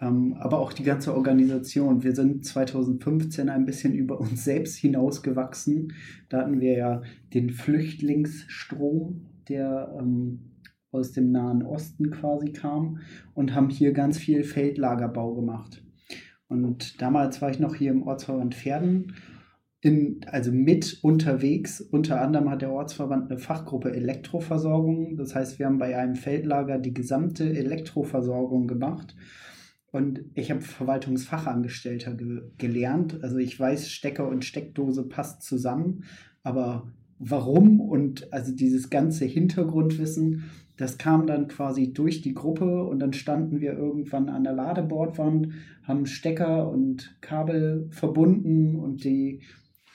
Ähm, 0.00 0.34
aber 0.38 0.58
auch 0.58 0.72
die 0.72 0.82
ganze 0.82 1.14
Organisation. 1.14 2.02
Wir 2.02 2.14
sind 2.14 2.44
2015 2.44 3.48
ein 3.48 3.64
bisschen 3.64 3.94
über 3.94 4.20
uns 4.20 4.44
selbst 4.44 4.76
hinausgewachsen. 4.76 5.94
Da 6.28 6.38
hatten 6.38 6.60
wir 6.60 6.76
ja 6.76 7.02
den 7.32 7.50
Flüchtlingsstrom, 7.50 9.26
der 9.48 9.96
ähm, 9.98 10.55
aus 10.96 11.12
dem 11.12 11.30
Nahen 11.30 11.62
Osten 11.62 12.10
quasi 12.10 12.52
kam 12.52 12.98
und 13.34 13.54
haben 13.54 13.70
hier 13.70 13.92
ganz 13.92 14.18
viel 14.18 14.42
Feldlagerbau 14.44 15.34
gemacht. 15.34 15.82
Und 16.48 17.00
damals 17.00 17.42
war 17.42 17.50
ich 17.50 17.60
noch 17.60 17.74
hier 17.74 17.90
im 17.90 18.02
Ortsverband 18.02 18.54
Pferden, 18.54 19.14
in, 19.80 20.20
also 20.26 20.52
mit 20.52 20.98
unterwegs. 21.02 21.80
Unter 21.80 22.20
anderem 22.20 22.50
hat 22.50 22.62
der 22.62 22.72
Ortsverband 22.72 23.30
eine 23.30 23.38
Fachgruppe 23.38 23.92
Elektroversorgung. 23.92 25.16
Das 25.16 25.34
heißt, 25.34 25.58
wir 25.58 25.66
haben 25.66 25.78
bei 25.78 25.96
einem 25.96 26.16
Feldlager 26.16 26.78
die 26.78 26.94
gesamte 26.94 27.44
Elektroversorgung 27.56 28.66
gemacht. 28.66 29.14
Und 29.92 30.24
ich 30.34 30.50
habe 30.50 30.60
Verwaltungsfachangestellter 30.60 32.14
ge 32.14 32.42
gelernt. 32.58 33.22
Also 33.22 33.38
ich 33.38 33.58
weiß, 33.58 33.90
Stecker 33.90 34.28
und 34.28 34.44
Steckdose 34.44 35.04
passt 35.04 35.42
zusammen. 35.42 36.04
Aber 36.42 36.92
warum 37.18 37.80
und 37.80 38.32
also 38.32 38.54
dieses 38.54 38.90
ganze 38.90 39.24
Hintergrundwissen, 39.24 40.50
das 40.76 40.98
kam 40.98 41.26
dann 41.26 41.48
quasi 41.48 41.92
durch 41.92 42.20
die 42.22 42.34
Gruppe 42.34 42.84
und 42.84 42.98
dann 42.98 43.12
standen 43.12 43.60
wir 43.60 43.72
irgendwann 43.72 44.28
an 44.28 44.44
der 44.44 44.52
Ladebordwand, 44.52 45.48
haben 45.84 46.06
Stecker 46.06 46.68
und 46.68 47.16
Kabel 47.20 47.88
verbunden 47.90 48.76
und 48.76 49.04
die 49.04 49.40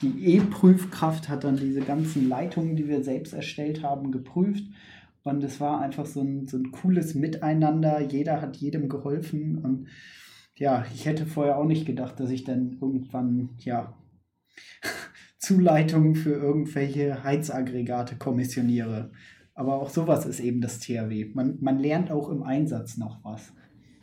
die 0.01 0.35
E-Prüfkraft 0.35 1.29
hat 1.29 1.43
dann 1.43 1.57
diese 1.57 1.81
ganzen 1.81 2.27
Leitungen, 2.27 2.75
die 2.75 2.88
wir 2.88 3.03
selbst 3.03 3.33
erstellt 3.33 3.83
haben, 3.83 4.11
geprüft. 4.11 4.63
Und 5.23 5.43
es 5.43 5.59
war 5.59 5.79
einfach 5.79 6.07
so 6.07 6.21
ein, 6.21 6.47
so 6.47 6.57
ein 6.57 6.71
cooles 6.71 7.13
Miteinander. 7.13 8.01
Jeder 8.01 8.41
hat 8.41 8.57
jedem 8.57 8.89
geholfen. 8.89 9.59
Und 9.59 9.88
ja, 10.55 10.85
ich 10.93 11.05
hätte 11.05 11.27
vorher 11.27 11.57
auch 11.57 11.65
nicht 11.65 11.85
gedacht, 11.85 12.19
dass 12.19 12.31
ich 12.31 12.43
dann 12.43 12.77
irgendwann, 12.81 13.50
ja, 13.59 13.95
Zuleitungen 15.38 16.15
für 16.15 16.33
irgendwelche 16.33 17.23
Heizaggregate 17.23 18.15
kommissioniere. 18.15 19.11
Aber 19.62 19.75
auch 19.75 19.91
sowas 19.91 20.25
ist 20.25 20.39
eben 20.39 20.60
das 20.60 20.80
THW. 20.80 21.30
Man, 21.36 21.60
man 21.62 21.77
lernt 21.77 22.10
auch 22.10 22.30
im 22.30 22.41
Einsatz 22.41 22.98
noch 22.98 23.24
was. 23.24 23.53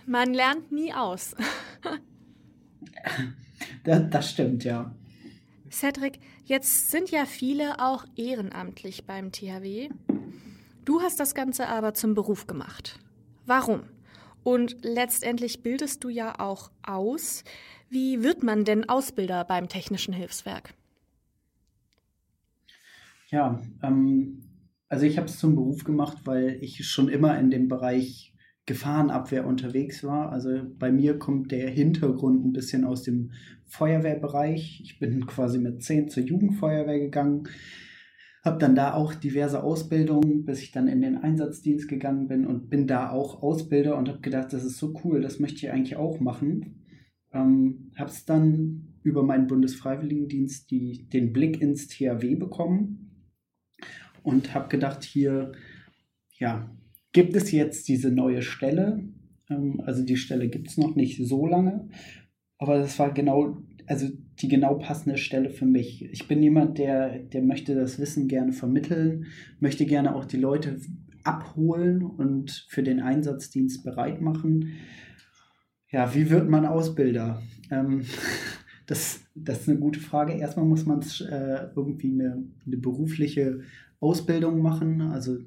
Man 0.07 0.33
lernt 0.33 0.71
nie 0.71 0.95
aus. 0.95 1.35
das, 3.83 4.03
das 4.09 4.31
stimmt, 4.31 4.63
ja. 4.63 4.95
Cedric, 5.69 6.21
jetzt 6.45 6.93
sind 6.93 7.11
ja 7.11 7.25
viele 7.25 7.81
auch 7.81 8.05
ehrenamtlich 8.15 9.05
beim 9.05 9.33
THW. 9.33 9.89
Du 10.85 11.01
hast 11.01 11.19
das 11.19 11.35
Ganze 11.35 11.67
aber 11.67 11.93
zum 11.93 12.15
Beruf 12.15 12.47
gemacht. 12.47 13.01
Warum? 13.45 13.83
Und 14.45 14.77
letztendlich 14.83 15.65
bildest 15.65 16.05
du 16.05 16.09
ja 16.09 16.39
auch 16.39 16.71
aus. 16.85 17.43
Wie 17.91 18.23
wird 18.23 18.45
man 18.45 18.65
denn 18.65 18.89
Ausbilder 18.89 19.43
beim 19.43 19.69
Technischen 19.69 20.15
Hilfswerk? 20.15 20.73
Ja, 23.31 23.61
ähm, 23.83 24.48
also 24.89 25.05
ich 25.05 25.19
habe 25.19 25.27
es 25.27 25.39
zum 25.39 25.55
Beruf 25.55 25.85
gemacht, 25.85 26.19
weil 26.25 26.59
ich 26.63 26.87
schon 26.87 27.09
immer 27.09 27.39
in 27.39 27.51
dem 27.51 27.69
Bereich 27.69 28.35
Gefahrenabwehr 28.67 29.47
unterwegs 29.47 30.05
war. 30.05 30.31
Also 30.31 30.61
bei 30.79 30.93
mir 30.93 31.19
kommt 31.19 31.53
der 31.53 31.71
Hintergrund 31.71 32.45
ein 32.45 32.53
bisschen 32.53 32.85
aus 32.85 33.03
dem 33.03 33.33
Feuerwehrbereich. 33.67 34.81
Ich 34.83 34.99
bin 34.99 35.27
quasi 35.27 35.59
mit 35.59 35.83
zehn 35.83 36.09
zur 36.09 36.23
Jugendfeuerwehr 36.23 37.01
gegangen, 37.01 37.49
habe 38.45 38.59
dann 38.59 38.75
da 38.75 38.95
auch 38.95 39.15
diverse 39.15 39.63
Ausbildungen, 39.63 40.45
bis 40.45 40.63
ich 40.63 40.71
dann 40.71 40.87
in 40.87 41.01
den 41.01 41.17
Einsatzdienst 41.17 41.89
gegangen 41.89 42.29
bin 42.29 42.47
und 42.47 42.69
bin 42.71 42.87
da 42.87 43.11
auch 43.11 43.43
Ausbilder 43.43 43.97
und 43.97 44.09
habe 44.09 44.21
gedacht, 44.21 44.53
das 44.53 44.65
ist 44.65 44.79
so 44.79 44.95
cool, 45.03 45.21
das 45.21 45.41
möchte 45.41 45.67
ich 45.67 45.71
eigentlich 45.71 45.97
auch 45.97 46.21
machen. 46.21 46.85
Ähm, 47.33 47.91
habe 47.97 48.11
es 48.11 48.25
dann 48.25 48.95
über 49.03 49.23
meinen 49.23 49.47
Bundesfreiwilligendienst 49.47 50.71
die, 50.71 51.09
den 51.09 51.33
Blick 51.33 51.61
ins 51.61 51.89
THW 51.89 52.37
bekommen 52.37 53.08
und 54.23 54.55
habe 54.55 54.69
gedacht, 54.69 55.05
hier, 55.05 55.53
ja, 56.39 56.71
gibt 57.13 57.37
es 57.37 57.51
jetzt 57.53 57.89
diese 57.89 58.11
neue 58.11 58.43
Stelle. 58.43 59.03
Ähm, 59.51 59.81
also 59.85 60.05
die 60.05 60.17
Stelle 60.17 60.49
gibt 60.49 60.69
es 60.69 60.79
noch 60.79 60.95
nicht 60.95 61.27
so 61.27 61.47
lange, 61.47 61.89
aber 62.59 62.79
das 62.79 62.99
war 62.99 63.13
genau, 63.13 63.59
also 63.87 64.09
die 64.41 64.49
genau 64.49 64.75
passende 64.75 65.19
Stelle 65.19 65.51
für 65.51 65.67
mich. 65.67 66.05
Ich 66.13 66.29
bin 66.29 66.43
jemand, 66.43 66.79
der, 66.79 67.19
der 67.19 67.43
möchte 67.43 67.75
das 67.75 67.99
Wissen 67.99 68.29
gerne 68.29 68.53
vermitteln, 68.53 69.27
möchte 69.61 69.87
gerne 69.87 70.15
auch 70.15 70.25
die 70.25 70.37
Leute 70.37 70.81
abholen 71.25 72.03
und 72.03 72.67
für 72.69 72.83
den 72.83 73.01
Einsatzdienst 73.01 73.85
bereit 73.85 74.21
machen. 74.21 74.75
Ja, 75.91 76.15
wie 76.15 76.31
wird 76.31 76.49
man 76.49 76.67
Ausbilder? 76.67 77.43
Ähm, 77.71 78.03
das, 78.87 79.21
das 79.35 79.63
ist 79.63 79.69
eine 79.69 79.79
gute 79.79 80.01
Frage. 80.01 80.35
Erstmal 80.35 80.67
muss 80.67 80.87
man 80.87 81.01
äh, 81.01 81.69
irgendwie 81.75 82.13
eine, 82.13 82.45
eine 82.67 82.77
berufliche 82.77 83.61
Ausbildung 84.01 84.61
machen. 84.63 85.01
Also 85.01 85.39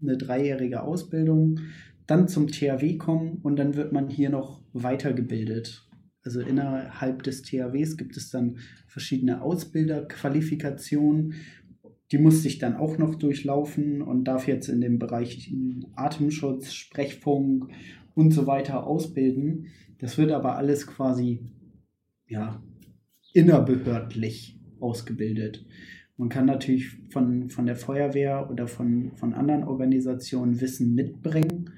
eine 0.00 0.16
dreijährige 0.16 0.82
Ausbildung, 0.82 1.60
dann 2.06 2.28
zum 2.28 2.48
THW 2.48 2.96
kommen 2.96 3.38
und 3.42 3.56
dann 3.56 3.74
wird 3.74 3.92
man 3.92 4.08
hier 4.08 4.30
noch 4.30 4.62
weitergebildet. 4.72 5.86
Also 6.24 6.40
innerhalb 6.40 7.22
des 7.22 7.42
THWs 7.42 7.96
gibt 7.96 8.16
es 8.16 8.30
dann 8.30 8.58
verschiedene 8.86 9.42
Ausbilderqualifikationen. 9.42 11.34
Die 12.10 12.18
musste 12.18 12.48
ich 12.48 12.58
dann 12.58 12.76
auch 12.76 12.98
noch 12.98 13.14
durchlaufen 13.14 14.02
und 14.02 14.24
darf 14.24 14.46
jetzt 14.46 14.68
in 14.68 14.80
dem 14.80 14.98
Bereich 14.98 15.52
Atemschutz, 15.94 16.72
Sprechfunk 16.72 17.68
und 18.14 18.32
so 18.32 18.46
weiter 18.46 18.86
ausbilden. 18.86 19.66
Das 19.98 20.16
wird 20.16 20.32
aber 20.32 20.56
alles 20.56 20.86
quasi 20.86 21.40
ja, 22.26 22.62
innerbehördlich 23.32 24.58
ausgebildet. 24.80 25.66
Man 26.18 26.28
kann 26.28 26.46
natürlich 26.46 26.96
von, 27.10 27.48
von 27.48 27.66
der 27.66 27.76
Feuerwehr 27.76 28.50
oder 28.50 28.66
von, 28.66 29.12
von 29.14 29.34
anderen 29.34 29.62
Organisationen 29.62 30.60
Wissen 30.60 30.96
mitbringen, 30.96 31.70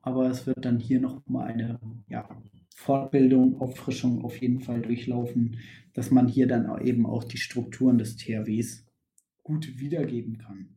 aber 0.00 0.30
es 0.30 0.46
wird 0.46 0.64
dann 0.64 0.78
hier 0.78 1.00
nochmal 1.00 1.48
eine 1.48 1.80
ja, 2.08 2.28
Fortbildung, 2.72 3.60
Auffrischung 3.60 4.24
auf 4.24 4.40
jeden 4.40 4.60
Fall 4.60 4.80
durchlaufen, 4.80 5.58
dass 5.92 6.12
man 6.12 6.28
hier 6.28 6.46
dann 6.46 6.80
eben 6.86 7.04
auch 7.04 7.24
die 7.24 7.38
Strukturen 7.38 7.98
des 7.98 8.16
THWs 8.16 8.86
gut 9.42 9.80
wiedergeben 9.80 10.38
kann. 10.38 10.68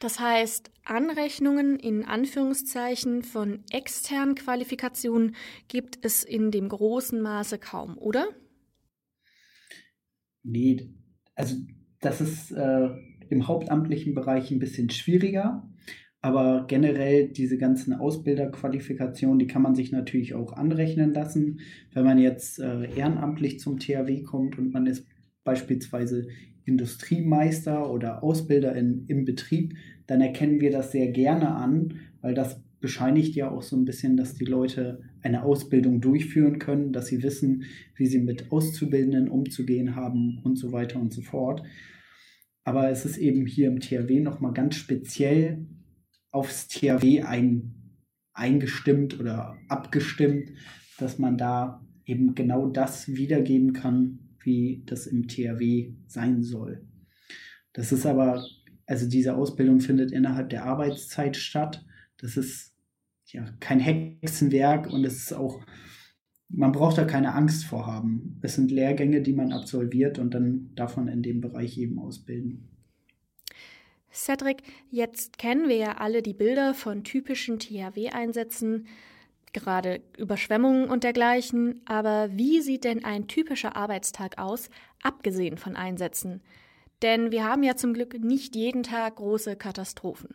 Das 0.00 0.18
heißt, 0.18 0.72
Anrechnungen 0.84 1.78
in 1.78 2.04
Anführungszeichen 2.04 3.22
von 3.22 3.62
externen 3.70 4.34
Qualifikationen 4.34 5.36
gibt 5.68 6.04
es 6.04 6.24
in 6.24 6.50
dem 6.50 6.68
großen 6.68 7.22
Maße 7.22 7.58
kaum, 7.58 7.96
oder? 7.98 8.26
Nee, 10.42 10.92
also 11.34 11.56
das 12.00 12.20
ist 12.20 12.52
äh, 12.52 12.88
im 13.30 13.48
hauptamtlichen 13.48 14.14
Bereich 14.14 14.50
ein 14.50 14.58
bisschen 14.58 14.90
schwieriger, 14.90 15.68
aber 16.20 16.66
generell 16.68 17.28
diese 17.28 17.58
ganzen 17.58 17.94
Ausbilderqualifikationen, 17.94 19.38
die 19.38 19.46
kann 19.46 19.62
man 19.62 19.74
sich 19.74 19.90
natürlich 19.90 20.34
auch 20.34 20.52
anrechnen 20.52 21.12
lassen. 21.12 21.60
Wenn 21.92 22.04
man 22.04 22.18
jetzt 22.18 22.60
äh, 22.60 22.88
ehrenamtlich 22.94 23.58
zum 23.58 23.78
THW 23.78 24.22
kommt 24.22 24.58
und 24.58 24.72
man 24.72 24.86
ist 24.86 25.06
beispielsweise 25.42 26.28
Industriemeister 26.64 27.90
oder 27.90 28.22
Ausbilder 28.22 28.74
in, 28.76 29.04
im 29.08 29.24
Betrieb, 29.24 29.74
dann 30.06 30.20
erkennen 30.20 30.60
wir 30.60 30.70
das 30.70 30.92
sehr 30.92 31.10
gerne 31.10 31.54
an, 31.54 31.94
weil 32.20 32.34
das 32.34 32.62
bescheinigt 32.80 33.34
ja 33.34 33.50
auch 33.50 33.62
so 33.62 33.76
ein 33.76 33.84
bisschen, 33.84 34.16
dass 34.16 34.34
die 34.34 34.44
Leute 34.44 35.00
eine 35.22 35.44
Ausbildung 35.44 36.00
durchführen 36.00 36.58
können, 36.58 36.92
dass 36.92 37.06
sie 37.06 37.22
wissen, 37.22 37.64
wie 37.94 38.06
sie 38.06 38.18
mit 38.18 38.50
Auszubildenden 38.50 39.28
umzugehen 39.28 39.94
haben 39.94 40.40
und 40.42 40.56
so 40.56 40.72
weiter 40.72 41.00
und 41.00 41.12
so 41.12 41.22
fort. 41.22 41.62
Aber 42.64 42.90
es 42.90 43.04
ist 43.04 43.16
eben 43.16 43.46
hier 43.46 43.68
im 43.68 43.80
THW 43.80 44.20
nochmal 44.20 44.52
ganz 44.52 44.76
speziell 44.76 45.66
aufs 46.30 46.68
THW 46.68 47.22
ein, 47.22 47.74
eingestimmt 48.32 49.18
oder 49.18 49.56
abgestimmt, 49.68 50.52
dass 50.98 51.18
man 51.18 51.36
da 51.36 51.84
eben 52.04 52.34
genau 52.34 52.68
das 52.68 53.08
wiedergeben 53.08 53.72
kann, 53.72 54.36
wie 54.42 54.82
das 54.86 55.06
im 55.06 55.28
THW 55.28 55.94
sein 56.06 56.42
soll. 56.42 56.84
Das 57.72 57.92
ist 57.92 58.06
aber, 58.06 58.44
also 58.86 59.08
diese 59.08 59.36
Ausbildung 59.36 59.80
findet 59.80 60.12
innerhalb 60.12 60.50
der 60.50 60.64
Arbeitszeit 60.64 61.36
statt. 61.36 61.84
Das 62.18 62.36
ist 62.36 62.71
ja, 63.32 63.44
kein 63.60 63.80
Hexenwerk 63.80 64.92
und 64.92 65.04
es 65.04 65.16
ist 65.16 65.32
auch, 65.32 65.60
man 66.48 66.72
braucht 66.72 66.98
da 66.98 67.04
keine 67.04 67.34
Angst 67.34 67.64
vor 67.64 67.86
haben. 67.86 68.38
Es 68.42 68.54
sind 68.54 68.70
Lehrgänge, 68.70 69.22
die 69.22 69.32
man 69.32 69.52
absolviert 69.52 70.18
und 70.18 70.34
dann 70.34 70.74
man 70.96 71.08
in 71.08 71.22
dem 71.22 71.40
Bereich 71.40 71.78
eben 71.78 71.98
ausbilden. 71.98 72.68
Cedric, 74.12 74.62
jetzt 74.90 75.38
kennen 75.38 75.68
wir 75.68 75.76
ja 75.76 75.96
alle 75.96 76.22
die 76.22 76.34
Bilder 76.34 76.74
von 76.74 77.02
typischen 77.02 77.58
THW-Einsätzen. 77.58 78.86
gerade 79.54 80.00
Überschwemmungen 80.16 80.88
und 80.88 81.04
dergleichen. 81.04 81.80
Aber 81.86 82.30
wie 82.32 82.60
sieht 82.60 82.84
denn 82.84 83.04
ein 83.04 83.28
typischer 83.28 83.76
Arbeitstag 83.76 84.38
aus, 84.38 84.70
abgesehen 85.02 85.56
von 85.56 85.76
Einsätzen? 85.76 86.42
Denn 87.02 87.32
wir 87.32 87.44
haben 87.44 87.62
ja 87.62 87.76
zum 87.76 87.94
Glück 87.94 88.18
nicht 88.22 88.54
jeden 88.54 88.82
Tag 88.82 89.16
große 89.16 89.56
Katastrophen. 89.56 90.34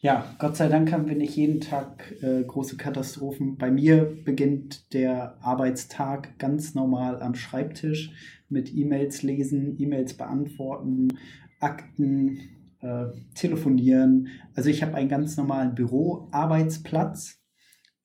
Ja, 0.00 0.32
Gott 0.38 0.56
sei 0.56 0.68
Dank 0.68 0.92
haben 0.92 1.08
wir 1.08 1.16
nicht 1.16 1.34
jeden 1.34 1.60
Tag 1.60 2.14
äh, 2.22 2.44
große 2.44 2.76
Katastrophen. 2.76 3.56
Bei 3.56 3.68
mir 3.68 4.16
beginnt 4.24 4.94
der 4.94 5.36
Arbeitstag 5.42 6.38
ganz 6.38 6.76
normal 6.76 7.20
am 7.20 7.34
Schreibtisch 7.34 8.12
mit 8.48 8.72
E-Mails 8.72 9.24
lesen, 9.24 9.74
E-Mails 9.76 10.14
beantworten, 10.14 11.18
Akten, 11.58 12.38
äh, 12.80 13.06
telefonieren. 13.34 14.28
Also 14.54 14.70
ich 14.70 14.84
habe 14.84 14.94
einen 14.94 15.08
ganz 15.08 15.36
normalen 15.36 15.74
Büroarbeitsplatz, 15.74 17.40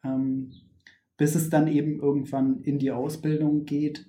ähm, 0.03 0.51
bis 1.15 1.35
es 1.35 1.51
dann 1.51 1.67
eben 1.67 1.99
irgendwann 1.99 2.61
in 2.63 2.79
die 2.79 2.89
Ausbildung 2.89 3.65
geht. 3.65 4.07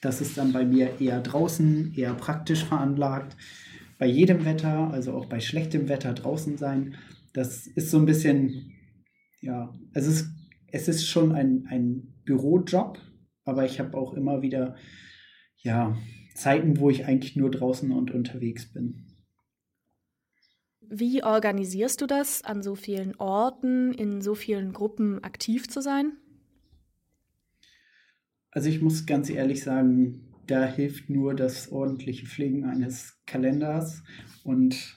Das 0.00 0.22
ist 0.22 0.38
dann 0.38 0.54
bei 0.54 0.64
mir 0.64 1.02
eher 1.02 1.20
draußen, 1.20 1.92
eher 1.94 2.14
praktisch 2.14 2.64
veranlagt. 2.64 3.36
Bei 3.98 4.06
jedem 4.06 4.46
Wetter, 4.46 4.90
also 4.90 5.12
auch 5.12 5.26
bei 5.26 5.40
schlechtem 5.40 5.90
Wetter 5.90 6.14
draußen 6.14 6.56
sein 6.56 6.96
das 7.36 7.66
ist 7.66 7.90
so 7.90 7.98
ein 7.98 8.06
bisschen, 8.06 8.72
ja, 9.40 9.74
es 9.92 10.06
ist, 10.06 10.30
es 10.68 10.88
ist 10.88 11.06
schon 11.06 11.32
ein, 11.32 11.66
ein 11.68 12.14
Bürojob, 12.24 12.98
aber 13.44 13.66
ich 13.66 13.78
habe 13.78 13.96
auch 13.96 14.14
immer 14.14 14.40
wieder, 14.40 14.76
ja, 15.58 15.96
Zeiten, 16.34 16.80
wo 16.80 16.88
ich 16.88 17.04
eigentlich 17.04 17.36
nur 17.36 17.50
draußen 17.50 17.92
und 17.92 18.10
unterwegs 18.10 18.72
bin. 18.72 19.06
Wie 20.80 21.22
organisierst 21.24 22.00
du 22.00 22.06
das, 22.06 22.42
an 22.42 22.62
so 22.62 22.74
vielen 22.74 23.14
Orten, 23.16 23.92
in 23.92 24.22
so 24.22 24.34
vielen 24.34 24.72
Gruppen 24.72 25.22
aktiv 25.22 25.68
zu 25.68 25.82
sein? 25.82 26.12
Also 28.50 28.70
ich 28.70 28.80
muss 28.80 29.04
ganz 29.04 29.28
ehrlich 29.28 29.62
sagen, 29.62 30.32
da 30.46 30.64
hilft 30.64 31.10
nur 31.10 31.34
das 31.34 31.70
ordentliche 31.70 32.26
Pflegen 32.26 32.64
eines 32.64 33.20
Kalenders 33.26 34.02
und 34.44 34.96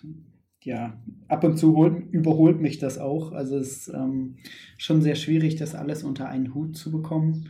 ja, 0.69 0.93
ab 1.27 1.43
und 1.43 1.57
zu 1.57 1.75
holt, 1.75 2.11
überholt 2.11 2.61
mich 2.61 2.77
das 2.77 2.99
auch. 2.99 3.31
Also 3.31 3.57
es 3.57 3.87
ist 3.87 3.93
ähm, 3.95 4.35
schon 4.77 5.01
sehr 5.01 5.15
schwierig, 5.15 5.55
das 5.55 5.73
alles 5.73 6.03
unter 6.03 6.29
einen 6.29 6.53
Hut 6.53 6.77
zu 6.77 6.91
bekommen. 6.91 7.49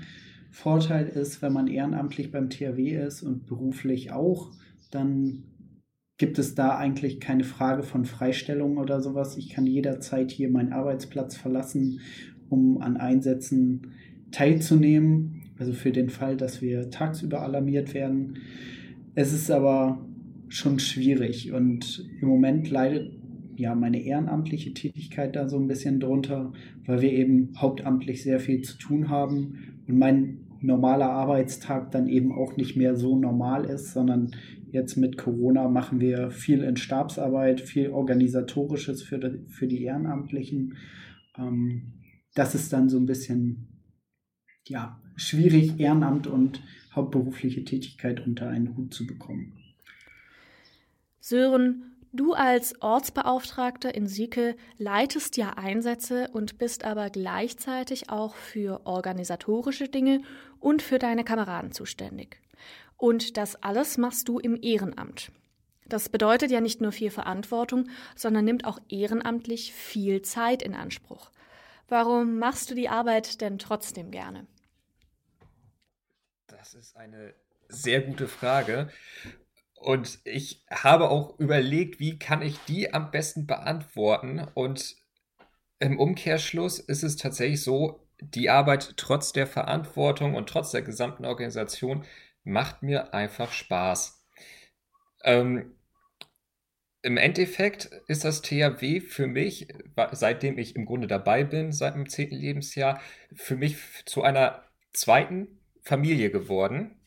Vorteil 0.51 1.05
ist, 1.05 1.41
wenn 1.41 1.51
man 1.51 1.67
ehrenamtlich 1.67 2.31
beim 2.31 2.49
THW 2.49 2.95
ist 2.95 3.21
und 3.21 3.45
beruflich 3.45 4.13
auch, 4.13 4.51
dann 4.89 5.43
gibt 6.17 6.39
es 6.39 6.55
da 6.55 6.77
eigentlich 6.77 7.19
keine 7.19 7.43
Frage 7.43 7.83
von 7.83 8.05
Freistellung 8.05 8.77
oder 8.77 9.01
sowas. 9.01 9.35
Ich 9.35 9.49
kann 9.49 9.67
jederzeit 9.67 10.31
hier 10.31 10.49
meinen 10.49 10.71
Arbeitsplatz 10.71 11.35
verlassen, 11.35 11.99
um 12.47 12.81
an 12.81 12.95
Einsätzen 12.95 13.91
teilzunehmen. 14.31 15.41
Also 15.57 15.73
für 15.73 15.91
den 15.91 16.09
Fall, 16.09 16.37
dass 16.37 16.61
wir 16.61 16.89
tagsüber 16.89 17.41
alarmiert 17.41 17.93
werden. 17.93 18.37
Es 19.13 19.33
ist 19.33 19.51
aber 19.51 20.05
schon 20.49 20.79
schwierig. 20.79 21.51
Und 21.51 22.09
im 22.21 22.27
Moment 22.27 22.69
leidet 22.69 23.13
ja 23.55 23.75
meine 23.75 24.01
ehrenamtliche 24.01 24.73
Tätigkeit 24.73 25.35
da 25.35 25.47
so 25.47 25.57
ein 25.57 25.67
bisschen 25.67 25.99
drunter, 25.99 26.53
weil 26.85 27.01
wir 27.01 27.11
eben 27.11 27.53
hauptamtlich 27.57 28.23
sehr 28.23 28.39
viel 28.39 28.61
zu 28.61 28.77
tun 28.77 29.09
haben 29.09 29.83
und 29.87 29.97
mein 29.97 30.39
normaler 30.61 31.09
Arbeitstag 31.09 31.91
dann 31.91 32.07
eben 32.07 32.31
auch 32.31 32.57
nicht 32.57 32.75
mehr 32.75 32.95
so 32.95 33.17
normal 33.17 33.65
ist, 33.65 33.93
sondern 33.93 34.31
jetzt 34.71 34.97
mit 34.97 35.17
Corona 35.17 35.67
machen 35.67 35.99
wir 35.99 36.31
viel 36.31 36.63
in 36.63 36.75
Stabsarbeit, 36.75 37.61
viel 37.61 37.89
organisatorisches 37.89 39.01
für 39.01 39.19
die, 39.19 39.45
für 39.47 39.67
die 39.67 39.83
Ehrenamtlichen. 39.83 40.75
Ähm, 41.37 41.93
das 42.35 42.55
ist 42.55 42.71
dann 42.73 42.89
so 42.89 42.97
ein 42.97 43.05
bisschen 43.05 43.67
ja, 44.65 45.01
schwierig, 45.15 45.79
Ehrenamt 45.79 46.27
und 46.27 46.61
hauptberufliche 46.93 47.63
Tätigkeit 47.63 48.25
unter 48.25 48.49
einen 48.49 48.75
Hut 48.77 48.93
zu 48.93 49.07
bekommen. 49.07 49.58
Sören, 51.19 51.95
du 52.11 52.33
als 52.33 52.81
Ortsbeauftragter 52.81 53.93
in 53.93 54.07
Sieke 54.07 54.55
leitest 54.77 55.37
ja 55.37 55.51
Einsätze 55.51 56.29
und 56.31 56.57
bist 56.57 56.83
aber 56.85 57.09
gleichzeitig 57.09 58.09
auch 58.09 58.35
für 58.35 58.85
organisatorische 58.85 59.89
Dinge 59.89 60.21
und 60.59 60.81
für 60.81 60.99
deine 60.99 61.23
Kameraden 61.23 61.71
zuständig. 61.71 62.41
Und 62.97 63.37
das 63.37 63.55
alles 63.63 63.97
machst 63.97 64.27
du 64.27 64.39
im 64.39 64.57
Ehrenamt. 64.61 65.31
Das 65.87 66.09
bedeutet 66.09 66.51
ja 66.51 66.61
nicht 66.61 66.81
nur 66.81 66.91
viel 66.91 67.09
Verantwortung, 67.09 67.89
sondern 68.15 68.45
nimmt 68.45 68.65
auch 68.65 68.79
ehrenamtlich 68.89 69.73
viel 69.73 70.21
Zeit 70.21 70.61
in 70.61 70.75
Anspruch. 70.75 71.31
Warum 71.87 72.37
machst 72.37 72.69
du 72.69 72.75
die 72.75 72.89
Arbeit 72.89 73.41
denn 73.41 73.57
trotzdem 73.57 74.11
gerne? 74.11 74.45
Das 76.47 76.75
ist 76.75 76.95
eine 76.95 77.33
sehr 77.67 78.01
gute 78.01 78.27
Frage. 78.27 78.89
Und 79.79 80.19
ich 80.25 80.65
habe 80.69 81.09
auch 81.09 81.39
überlegt, 81.39 82.01
wie 82.01 82.19
kann 82.19 82.41
ich 82.41 82.59
die 82.67 82.93
am 82.93 83.11
besten 83.11 83.47
beantworten. 83.47 84.45
Und 84.53 84.97
im 85.79 85.97
Umkehrschluss 85.97 86.79
ist 86.79 87.03
es 87.03 87.15
tatsächlich 87.15 87.63
so, 87.63 88.05
die 88.19 88.49
Arbeit 88.49 88.97
trotz 88.97 89.31
der 89.31 89.47
Verantwortung 89.47 90.35
und 90.35 90.49
trotz 90.49 90.71
der 90.71 90.81
gesamten 90.81 91.23
Organisation 91.23 92.03
macht 92.43 92.83
mir 92.83 93.13
einfach 93.13 93.53
Spaß. 93.53 94.21
Ähm, 95.23 95.75
Im 97.01 97.15
Endeffekt 97.15 97.85
ist 98.07 98.25
das 98.25 98.41
THW 98.41 98.99
für 98.99 99.27
mich, 99.27 99.69
seitdem 100.11 100.57
ich 100.57 100.75
im 100.75 100.85
Grunde 100.85 101.07
dabei 101.07 101.45
bin, 101.45 101.71
seit 101.71 101.95
dem 101.95 102.09
zehnten 102.09 102.35
Lebensjahr, 102.35 102.99
für 103.33 103.55
mich 103.55 103.77
zu 104.05 104.23
einer 104.23 104.65
zweiten 104.91 105.61
Familie 105.83 106.29
geworden. 106.31 106.98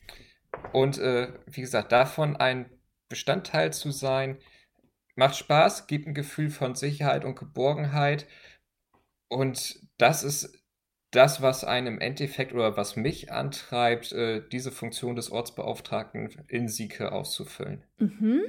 Und 0.71 0.97
äh, 0.97 1.33
wie 1.45 1.61
gesagt, 1.61 1.91
davon 1.91 2.35
ein 2.35 2.69
Bestandteil 3.09 3.73
zu 3.73 3.91
sein, 3.91 4.37
macht 5.15 5.35
Spaß, 5.35 5.87
gibt 5.87 6.07
ein 6.07 6.13
Gefühl 6.13 6.49
von 6.49 6.75
Sicherheit 6.75 7.25
und 7.25 7.37
Geborgenheit. 7.37 8.27
Und 9.29 9.79
das 9.97 10.23
ist 10.23 10.63
das, 11.11 11.41
was 11.41 11.63
einen 11.63 11.87
im 11.87 12.01
Endeffekt 12.01 12.53
oder 12.53 12.75
was 12.75 12.95
mich 12.95 13.31
antreibt, 13.31 14.11
äh, 14.13 14.41
diese 14.51 14.71
Funktion 14.71 15.15
des 15.15 15.31
Ortsbeauftragten 15.31 16.29
in 16.47 16.67
Sieke 16.67 17.11
auszufüllen. 17.11 17.83
Mhm. 17.99 18.41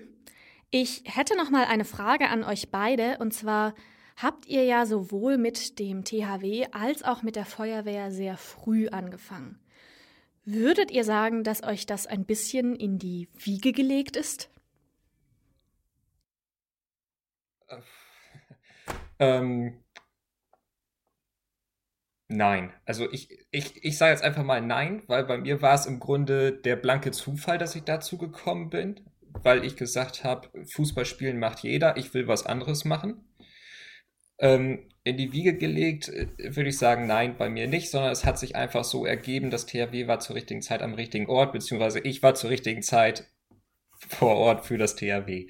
Ich 0.70 1.02
hätte 1.04 1.36
noch 1.36 1.50
mal 1.50 1.66
eine 1.66 1.84
Frage 1.84 2.28
an 2.28 2.42
euch 2.42 2.70
beide 2.70 3.18
und 3.18 3.32
zwar 3.32 3.74
habt 4.16 4.46
ihr 4.46 4.64
ja 4.64 4.86
sowohl 4.86 5.38
mit 5.38 5.78
dem 5.78 6.04
THW 6.04 6.66
als 6.72 7.02
auch 7.02 7.22
mit 7.22 7.36
der 7.36 7.44
Feuerwehr 7.44 8.10
sehr 8.10 8.36
früh 8.36 8.88
angefangen. 8.88 9.60
Würdet 10.44 10.90
ihr 10.90 11.04
sagen, 11.04 11.42
dass 11.42 11.62
euch 11.62 11.87
das 11.87 12.07
ein 12.07 12.26
bisschen 12.26 12.76
in 12.76 12.98
die 12.98 13.28
Wiege 13.33 13.72
gelegt 13.72 14.16
ist? 14.16 14.50
ähm, 19.18 19.83
nein. 22.28 22.74
Also 22.85 23.11
ich, 23.11 23.30
ich, 23.50 23.83
ich 23.83 23.96
sage 23.96 24.12
jetzt 24.12 24.22
einfach 24.22 24.44
mal 24.44 24.61
nein, 24.61 25.02
weil 25.07 25.24
bei 25.24 25.38
mir 25.38 25.62
war 25.62 25.74
es 25.74 25.87
im 25.87 25.98
Grunde 25.98 26.52
der 26.52 26.76
blanke 26.76 27.11
Zufall, 27.11 27.57
dass 27.57 27.74
ich 27.74 27.85
dazu 27.85 28.18
gekommen 28.18 28.68
bin, 28.68 29.00
weil 29.42 29.64
ich 29.64 29.76
gesagt 29.76 30.24
habe, 30.24 30.50
Fußball 30.74 31.07
spielen 31.07 31.38
macht 31.38 31.61
jeder, 31.61 31.96
ich 31.96 32.12
will 32.12 32.28
was 32.28 32.44
anderes 32.44 32.85
machen. 32.85 33.24
Ähm, 34.38 34.90
in 35.04 35.18
die 35.18 35.32
Wiege 35.32 35.56
gelegt, 35.56 36.08
äh, 36.08 36.26
würde 36.38 36.70
ich 36.70 36.78
sagen, 36.78 37.06
nein, 37.06 37.36
bei 37.38 37.48
mir 37.48 37.68
nicht, 37.68 37.90
sondern 37.90 38.10
es 38.10 38.24
hat 38.24 38.38
sich 38.38 38.56
einfach 38.56 38.84
so 38.84 39.04
ergeben, 39.04 39.50
das 39.50 39.66
THW 39.66 40.06
war 40.08 40.18
zur 40.20 40.34
richtigen 40.34 40.62
Zeit 40.62 40.82
am 40.82 40.94
richtigen 40.94 41.26
Ort, 41.26 41.52
beziehungsweise 41.52 42.00
ich 42.00 42.22
war 42.22 42.34
zur 42.34 42.50
richtigen 42.50 42.82
Zeit 42.82 43.30
vor 44.08 44.36
Ort 44.36 44.64
für 44.64 44.78
das 44.78 44.96
THW. 44.96 45.46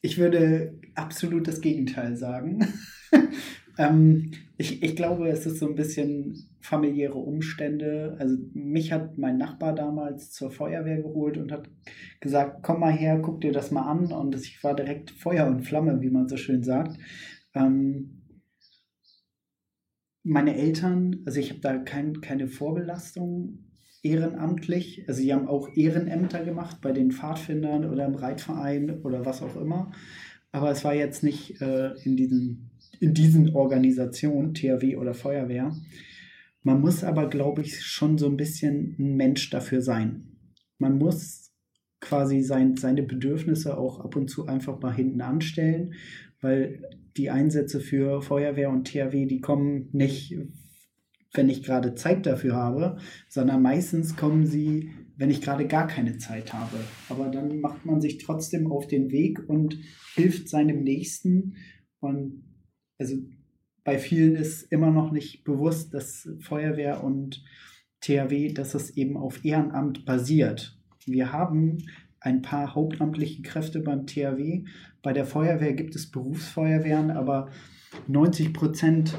Ich 0.00 0.18
würde 0.18 0.80
absolut 0.94 1.46
das 1.46 1.60
Gegenteil 1.60 2.16
sagen. 2.16 2.66
ähm, 3.78 4.32
ich, 4.56 4.82
ich 4.82 4.96
glaube, 4.96 5.28
es 5.28 5.46
ist 5.46 5.58
so 5.58 5.68
ein 5.68 5.74
bisschen 5.74 6.48
familiäre 6.60 7.18
Umstände. 7.18 8.16
Also 8.18 8.36
mich 8.52 8.92
hat 8.92 9.18
mein 9.18 9.36
Nachbar 9.36 9.74
damals 9.74 10.30
zur 10.30 10.50
Feuerwehr 10.50 11.02
geholt 11.02 11.36
und 11.36 11.52
hat 11.52 11.68
gesagt, 12.20 12.62
komm 12.62 12.80
mal 12.80 12.92
her, 12.92 13.18
guck 13.20 13.40
dir 13.40 13.52
das 13.52 13.70
mal 13.70 13.82
an. 13.82 14.12
Und 14.12 14.34
ich 14.34 14.62
war 14.62 14.74
direkt 14.74 15.10
Feuer 15.10 15.46
und 15.46 15.62
Flamme, 15.62 16.00
wie 16.00 16.10
man 16.10 16.28
so 16.28 16.36
schön 16.36 16.62
sagt. 16.62 16.98
Ähm, 17.54 18.22
meine 20.24 20.56
Eltern, 20.56 21.22
also 21.26 21.40
ich 21.40 21.50
habe 21.50 21.60
da 21.60 21.78
kein, 21.78 22.20
keine 22.20 22.48
Vorbelastung 22.48 23.58
ehrenamtlich. 24.02 25.04
Also 25.08 25.20
sie 25.20 25.32
haben 25.32 25.48
auch 25.48 25.68
Ehrenämter 25.74 26.44
gemacht 26.44 26.78
bei 26.80 26.92
den 26.92 27.12
Pfadfindern 27.12 27.84
oder 27.84 28.06
im 28.06 28.14
Reitverein 28.14 29.02
oder 29.02 29.24
was 29.24 29.42
auch 29.42 29.56
immer. 29.56 29.92
Aber 30.50 30.70
es 30.70 30.84
war 30.84 30.94
jetzt 30.94 31.22
nicht 31.22 31.60
äh, 31.60 31.94
in, 32.04 32.16
diesen, 32.16 32.70
in 33.00 33.14
diesen 33.14 33.54
Organisationen, 33.54 34.54
THW 34.54 34.96
oder 34.96 35.14
Feuerwehr. 35.14 35.74
Man 36.62 36.80
muss 36.80 37.02
aber, 37.02 37.28
glaube 37.28 37.62
ich, 37.62 37.82
schon 37.82 38.18
so 38.18 38.26
ein 38.26 38.36
bisschen 38.36 38.94
ein 38.98 39.16
Mensch 39.16 39.50
dafür 39.50 39.80
sein. 39.80 40.36
Man 40.78 40.98
muss 40.98 41.51
quasi 42.12 42.42
sein, 42.42 42.76
seine 42.76 43.02
Bedürfnisse 43.02 43.78
auch 43.78 44.00
ab 44.00 44.16
und 44.16 44.28
zu 44.28 44.46
einfach 44.46 44.78
mal 44.82 44.94
hinten 44.94 45.22
anstellen, 45.22 45.94
weil 46.42 46.82
die 47.16 47.30
Einsätze 47.30 47.80
für 47.80 48.20
Feuerwehr 48.20 48.68
und 48.68 48.84
THW, 48.86 49.24
die 49.24 49.40
kommen 49.40 49.88
nicht, 49.92 50.36
wenn 51.32 51.48
ich 51.48 51.62
gerade 51.62 51.94
Zeit 51.94 52.26
dafür 52.26 52.54
habe, 52.54 52.98
sondern 53.30 53.62
meistens 53.62 54.14
kommen 54.14 54.44
sie, 54.44 54.90
wenn 55.16 55.30
ich 55.30 55.40
gerade 55.40 55.66
gar 55.66 55.86
keine 55.86 56.18
Zeit 56.18 56.52
habe. 56.52 56.76
Aber 57.08 57.30
dann 57.30 57.60
macht 57.60 57.86
man 57.86 58.02
sich 58.02 58.18
trotzdem 58.18 58.70
auf 58.70 58.86
den 58.86 59.10
Weg 59.10 59.48
und 59.48 59.78
hilft 60.14 60.50
seinem 60.50 60.82
Nächsten. 60.82 61.56
Und 61.98 62.44
also 62.98 63.16
bei 63.84 63.96
vielen 63.96 64.36
ist 64.36 64.70
immer 64.70 64.90
noch 64.90 65.12
nicht 65.12 65.44
bewusst, 65.44 65.94
dass 65.94 66.28
Feuerwehr 66.40 67.02
und 67.02 67.42
THW, 68.02 68.52
dass 68.52 68.74
es 68.74 68.90
eben 68.98 69.16
auf 69.16 69.46
Ehrenamt 69.46 70.04
basiert. 70.04 70.78
Wir 71.06 71.32
haben 71.32 71.78
ein 72.22 72.42
paar 72.42 72.74
hauptamtliche 72.74 73.42
Kräfte 73.42 73.80
beim 73.80 74.06
THW. 74.06 74.64
Bei 75.02 75.12
der 75.12 75.26
Feuerwehr 75.26 75.74
gibt 75.74 75.94
es 75.96 76.10
Berufsfeuerwehren, 76.10 77.10
aber 77.10 77.50
90 78.06 78.54
Prozent 78.54 79.14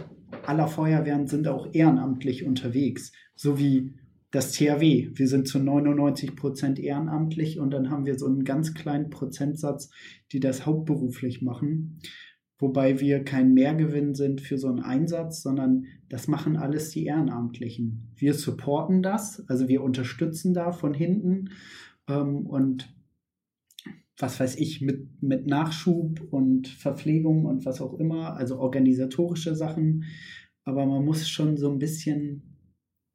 aller 0.45 0.67
Feuerwehren 0.67 1.27
sind 1.27 1.47
auch 1.47 1.73
ehrenamtlich 1.73 2.45
unterwegs, 2.45 3.11
so 3.35 3.59
wie 3.59 3.93
das 4.31 4.51
THW. 4.53 5.11
Wir 5.13 5.27
sind 5.27 5.47
zu 5.47 5.59
99 5.59 6.35
Prozent 6.35 6.79
ehrenamtlich 6.79 7.59
und 7.59 7.71
dann 7.71 7.91
haben 7.91 8.05
wir 8.05 8.17
so 8.17 8.25
einen 8.25 8.43
ganz 8.43 8.73
kleinen 8.73 9.09
Prozentsatz, 9.09 9.91
die 10.31 10.39
das 10.39 10.65
hauptberuflich 10.65 11.41
machen 11.41 11.99
wobei 12.63 13.01
wir 13.01 13.25
kein 13.25 13.53
Mehrgewinn 13.53 14.15
sind 14.15 14.39
für 14.39 14.57
so 14.57 14.69
einen 14.69 14.79
Einsatz, 14.79 15.41
sondern 15.41 15.85
das 16.07 16.29
machen 16.29 16.55
alles 16.55 16.91
die 16.91 17.05
Ehrenamtlichen. 17.05 18.13
Wir 18.15 18.33
supporten 18.33 19.03
das, 19.03 19.43
also 19.49 19.67
wir 19.67 19.83
unterstützen 19.83 20.53
da 20.53 20.71
von 20.71 20.93
hinten 20.93 21.49
ähm, 22.07 22.45
und 22.45 22.93
was 24.17 24.39
weiß 24.39 24.55
ich, 24.57 24.81
mit, 24.81 25.21
mit 25.21 25.47
Nachschub 25.47 26.21
und 26.31 26.67
Verpflegung 26.67 27.45
und 27.45 27.65
was 27.65 27.81
auch 27.81 27.93
immer, 27.95 28.35
also 28.35 28.59
organisatorische 28.59 29.55
Sachen. 29.55 30.05
Aber 30.63 30.85
man 30.85 31.03
muss 31.03 31.27
schon 31.27 31.57
so 31.57 31.71
ein 31.71 31.79
bisschen, 31.79 32.57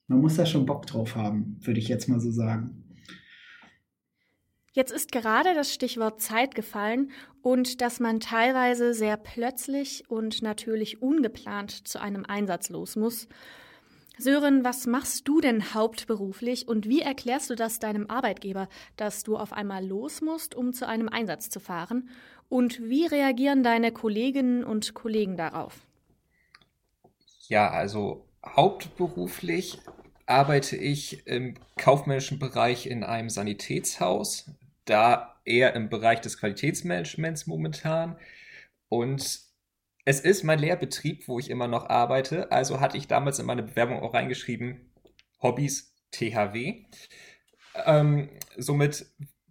man 0.09 0.21
muss 0.21 0.37
da 0.37 0.45
schon 0.45 0.67
Bock 0.67 0.87
drauf 0.87 1.15
haben, 1.15 1.59
würde 1.61 1.81
ich 1.81 1.89
jetzt 1.89 2.09
mal 2.09 2.21
so 2.21 2.31
sagen. 2.31 2.85
Jetzt 4.73 4.93
ist 4.93 5.11
gerade 5.11 5.55
das 5.55 5.73
Stichwort 5.73 6.21
Zeit 6.21 6.55
gefallen 6.55 7.11
und 7.43 7.81
dass 7.81 8.01
man 8.01 8.21
teilweise 8.21 8.93
sehr 8.95 9.17
plötzlich 9.17 10.09
und 10.09 10.43
natürlich 10.43 11.03
ungeplant 11.03 11.89
zu 11.89 12.01
einem 12.01 12.25
Einsatz 12.25 12.69
los 12.69 12.95
muss. 12.95 13.29
Sören, 14.19 14.65
was 14.65 14.87
machst 14.87 15.29
du 15.29 15.41
denn 15.41 15.75
hauptberuflich 15.75 16.67
und 16.67 16.89
wie 16.89 17.01
erklärst 17.01 17.51
du 17.51 17.55
das 17.55 17.79
deinem 17.79 18.11
Arbeitgeber, 18.11 18.69
dass 18.97 19.23
du 19.23 19.37
auf 19.37 19.53
einmal 19.53 19.87
los 19.87 20.21
musst, 20.21 20.57
um 20.57 20.73
zu 20.73 20.89
einem 20.89 21.09
Einsatz 21.09 21.51
zu 21.51 21.61
fahren? 21.61 22.09
Und 22.49 22.81
wie 22.83 23.07
reagieren 23.07 23.63
deine 23.63 23.93
Kolleginnen 23.93 24.65
und 24.65 24.95
Kollegen 24.95 25.37
darauf? 25.37 25.87
Ja, 27.47 27.71
also 27.71 28.27
hauptberuflich 28.45 29.79
arbeite 30.27 30.77
ich 30.77 31.27
im 31.27 31.55
kaufmännischen 31.77 32.39
Bereich 32.39 32.87
in 32.87 33.05
einem 33.05 33.31
Sanitätshaus 33.31 34.51
da 34.85 35.37
eher 35.45 35.75
im 35.75 35.89
Bereich 35.89 36.21
des 36.21 36.39
Qualitätsmanagements 36.39 37.47
momentan. 37.47 38.17
Und 38.89 39.48
es 40.09 40.21
ist 40.21 40.43
mein 40.43 40.59
Lehrbetrieb, 40.59 41.29
wo 41.29 41.39
ich 41.39 41.51
immer 41.51 41.69
noch 41.69 41.91
arbeite. 41.91 42.51
Also 42.51 42.81
hatte 42.81 42.97
ich 42.97 43.09
damals 43.09 43.41
in 43.41 43.45
meine 43.45 43.63
Bewerbung 43.63 44.01
auch 44.01 44.15
reingeschrieben, 44.15 44.91
Hobbys 45.43 45.95
THW. 46.13 46.87
Ähm, 47.85 48.31
somit 48.57 49.05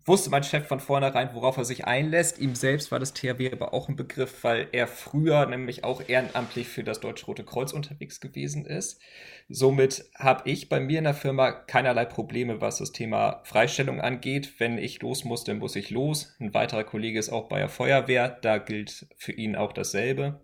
wusste 0.08 0.30
mein 0.30 0.44
Chef 0.44 0.66
von 0.66 0.80
vornherein, 0.80 1.34
worauf 1.34 1.58
er 1.58 1.66
sich 1.66 1.86
einlässt. 1.86 2.40
Ihm 2.40 2.56
selbst 2.56 2.92
war 2.92 3.00
das 3.00 3.14
THW 3.14 3.52
aber 3.52 3.74
auch 3.74 3.90
ein 3.90 3.98
Begriff, 3.98 4.44
weil 4.44 4.70
er 4.72 4.88
früher 4.88 5.46
nämlich 5.46 5.84
auch 5.84 6.02
ehrenamtlich 6.08 6.68
für 6.70 6.84
das 6.84 7.02
Deutsche 7.02 7.26
Rote 7.26 7.44
Kreuz 7.44 7.74
unterwegs 7.74 8.22
gewesen 8.22 8.66
ist. 8.66 9.02
Somit 9.50 10.06
habe 10.16 10.50
ich 10.50 10.70
bei 10.70 10.80
mir 10.80 11.00
in 11.00 11.04
der 11.04 11.14
Firma 11.14 11.52
keinerlei 11.52 12.06
Probleme, 12.06 12.62
was 12.62 12.78
das 12.78 12.94
Thema 12.94 13.42
Freistellung 13.44 14.00
angeht. 14.00 14.54
Wenn 14.60 14.78
ich 14.78 15.02
los 15.02 15.26
muss, 15.26 15.44
dann 15.44 15.60
muss 15.60 15.76
ich 15.76 15.90
los. 15.90 16.36
Ein 16.40 16.54
weiterer 16.54 16.86
Kollege 16.86 17.20
ist 17.20 17.30
auch 17.30 17.50
bei 17.50 17.60
der 17.60 17.70
Feuerwehr, 17.70 18.30
da 18.30 18.58
gilt 18.60 19.08
für 19.18 19.34
ihn 19.34 19.56
auch 19.56 19.74
dasselbe. 19.74 20.42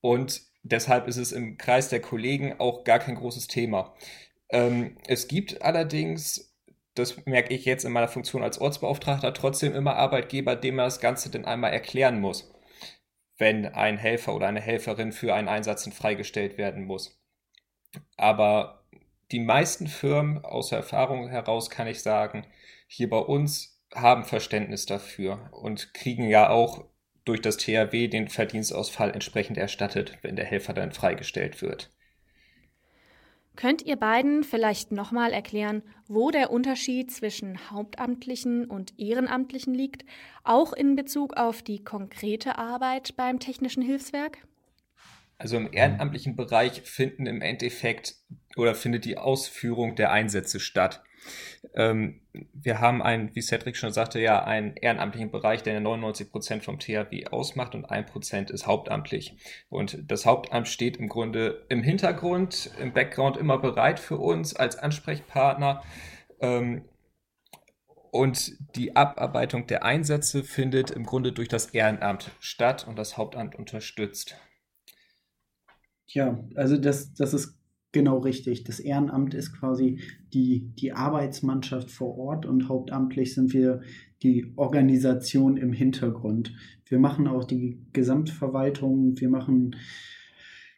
Und 0.00 0.40
deshalb 0.62 1.06
ist 1.06 1.18
es 1.18 1.32
im 1.32 1.58
Kreis 1.58 1.90
der 1.90 2.00
Kollegen 2.00 2.58
auch 2.58 2.84
gar 2.84 2.98
kein 2.98 3.16
großes 3.16 3.46
Thema. 3.46 3.94
Ähm, 4.48 4.96
es 5.06 5.28
gibt 5.28 5.62
allerdings 5.62 6.49
das 6.94 7.24
merke 7.26 7.54
ich 7.54 7.64
jetzt 7.64 7.84
in 7.84 7.92
meiner 7.92 8.08
Funktion 8.08 8.42
als 8.42 8.60
Ortsbeauftragter, 8.60 9.32
trotzdem 9.32 9.74
immer 9.74 9.96
Arbeitgeber, 9.96 10.56
dem 10.56 10.76
man 10.76 10.86
das 10.86 11.00
Ganze 11.00 11.30
denn 11.30 11.44
einmal 11.44 11.72
erklären 11.72 12.20
muss, 12.20 12.52
wenn 13.38 13.66
ein 13.66 13.96
Helfer 13.96 14.34
oder 14.34 14.48
eine 14.48 14.60
Helferin 14.60 15.12
für 15.12 15.34
einen 15.34 15.48
Einsatz 15.48 15.88
freigestellt 15.92 16.58
werden 16.58 16.84
muss. 16.84 17.20
Aber 18.16 18.84
die 19.32 19.40
meisten 19.40 19.86
Firmen, 19.86 20.44
aus 20.44 20.72
Erfahrung 20.72 21.28
heraus 21.28 21.70
kann 21.70 21.86
ich 21.86 22.02
sagen, 22.02 22.46
hier 22.86 23.08
bei 23.08 23.18
uns 23.18 23.80
haben 23.94 24.24
Verständnis 24.24 24.86
dafür 24.86 25.50
und 25.52 25.94
kriegen 25.94 26.28
ja 26.28 26.50
auch 26.50 26.84
durch 27.24 27.40
das 27.40 27.56
THW 27.56 28.08
den 28.08 28.28
Verdienstausfall 28.28 29.10
entsprechend 29.12 29.56
erstattet, 29.56 30.18
wenn 30.22 30.36
der 30.36 30.44
Helfer 30.44 30.72
dann 30.72 30.92
freigestellt 30.92 31.62
wird. 31.62 31.92
Könnt 33.60 33.82
ihr 33.82 33.96
beiden 33.96 34.42
vielleicht 34.42 34.90
nochmal 34.90 35.34
erklären, 35.34 35.82
wo 36.08 36.30
der 36.30 36.50
Unterschied 36.50 37.12
zwischen 37.12 37.70
Hauptamtlichen 37.70 38.64
und 38.64 38.98
Ehrenamtlichen 38.98 39.74
liegt, 39.74 40.06
auch 40.44 40.72
in 40.72 40.96
Bezug 40.96 41.36
auf 41.36 41.60
die 41.60 41.84
konkrete 41.84 42.56
Arbeit 42.56 43.18
beim 43.18 43.38
Technischen 43.38 43.82
Hilfswerk? 43.82 44.38
Also 45.36 45.58
im 45.58 45.70
ehrenamtlichen 45.74 46.36
Bereich 46.36 46.80
finden 46.80 47.26
im 47.26 47.42
Endeffekt 47.42 48.14
oder 48.56 48.74
findet 48.74 49.04
die 49.04 49.18
Ausführung 49.18 49.94
der 49.94 50.10
Einsätze 50.10 50.58
statt. 50.58 51.02
Ähm, 51.74 52.20
wir 52.52 52.80
haben 52.80 53.02
einen, 53.02 53.34
wie 53.34 53.42
Cedric 53.42 53.76
schon 53.76 53.92
sagte, 53.92 54.20
ja 54.20 54.44
einen 54.44 54.76
ehrenamtlichen 54.76 55.30
Bereich, 55.30 55.62
der 55.62 55.78
99 55.80 56.30
Prozent 56.30 56.64
vom 56.64 56.78
THW 56.78 57.26
ausmacht 57.26 57.74
und 57.74 57.84
ein 57.84 58.06
Prozent 58.06 58.50
ist 58.50 58.66
hauptamtlich. 58.66 59.36
Und 59.68 60.10
das 60.10 60.26
Hauptamt 60.26 60.68
steht 60.68 60.96
im 60.96 61.08
Grunde 61.08 61.66
im 61.68 61.82
Hintergrund, 61.82 62.70
im 62.80 62.92
Background 62.92 63.36
immer 63.36 63.58
bereit 63.58 64.00
für 64.00 64.16
uns 64.16 64.54
als 64.54 64.76
Ansprechpartner. 64.76 65.82
Ähm, 66.40 66.84
und 68.10 68.56
die 68.76 68.96
Abarbeitung 68.96 69.66
der 69.66 69.84
Einsätze 69.84 70.42
findet 70.42 70.90
im 70.90 71.04
Grunde 71.04 71.32
durch 71.32 71.48
das 71.48 71.66
Ehrenamt 71.66 72.32
statt 72.40 72.86
und 72.88 72.98
das 72.98 73.16
Hauptamt 73.16 73.54
unterstützt. 73.54 74.36
Ja, 76.06 76.42
also 76.56 76.76
das, 76.76 77.14
das 77.14 77.34
ist 77.34 77.59
Genau 77.92 78.18
richtig. 78.18 78.62
Das 78.64 78.78
Ehrenamt 78.78 79.34
ist 79.34 79.52
quasi 79.52 79.98
die, 80.32 80.70
die 80.78 80.92
Arbeitsmannschaft 80.92 81.90
vor 81.90 82.16
Ort 82.18 82.46
und 82.46 82.68
hauptamtlich 82.68 83.34
sind 83.34 83.52
wir 83.52 83.80
die 84.22 84.52
Organisation 84.56 85.56
im 85.56 85.72
Hintergrund. 85.72 86.54
Wir 86.86 87.00
machen 87.00 87.26
auch 87.26 87.44
die 87.44 87.78
Gesamtverwaltung, 87.92 89.18
wir 89.18 89.28
machen 89.28 89.74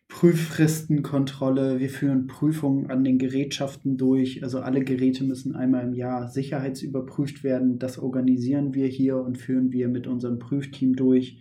Prüffristenkontrolle, 0.08 1.80
wir 1.80 1.90
führen 1.90 2.26
Prüfungen 2.26 2.90
an 2.90 3.02
den 3.02 3.18
Gerätschaften 3.18 3.96
durch. 3.96 4.42
Also 4.42 4.60
alle 4.60 4.84
Geräte 4.84 5.24
müssen 5.24 5.54
einmal 5.54 5.84
im 5.84 5.94
Jahr 5.94 6.28
sicherheitsüberprüft 6.28 7.42
werden. 7.44 7.78
Das 7.78 7.98
organisieren 7.98 8.74
wir 8.74 8.86
hier 8.86 9.16
und 9.16 9.38
führen 9.38 9.72
wir 9.72 9.88
mit 9.88 10.06
unserem 10.06 10.38
Prüfteam 10.38 10.96
durch. 10.96 11.40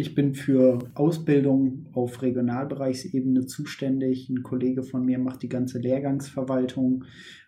Ich 0.00 0.14
bin 0.14 0.34
für 0.34 0.78
Ausbildung 0.94 1.90
auf 1.92 2.22
Regionalbereichsebene 2.22 3.44
zuständig. 3.44 4.30
Ein 4.30 4.42
Kollege 4.42 4.82
von 4.82 5.04
mir 5.04 5.18
macht 5.18 5.42
die 5.42 5.50
ganze 5.50 5.78
Lehrgangsverwaltung. 5.78 7.04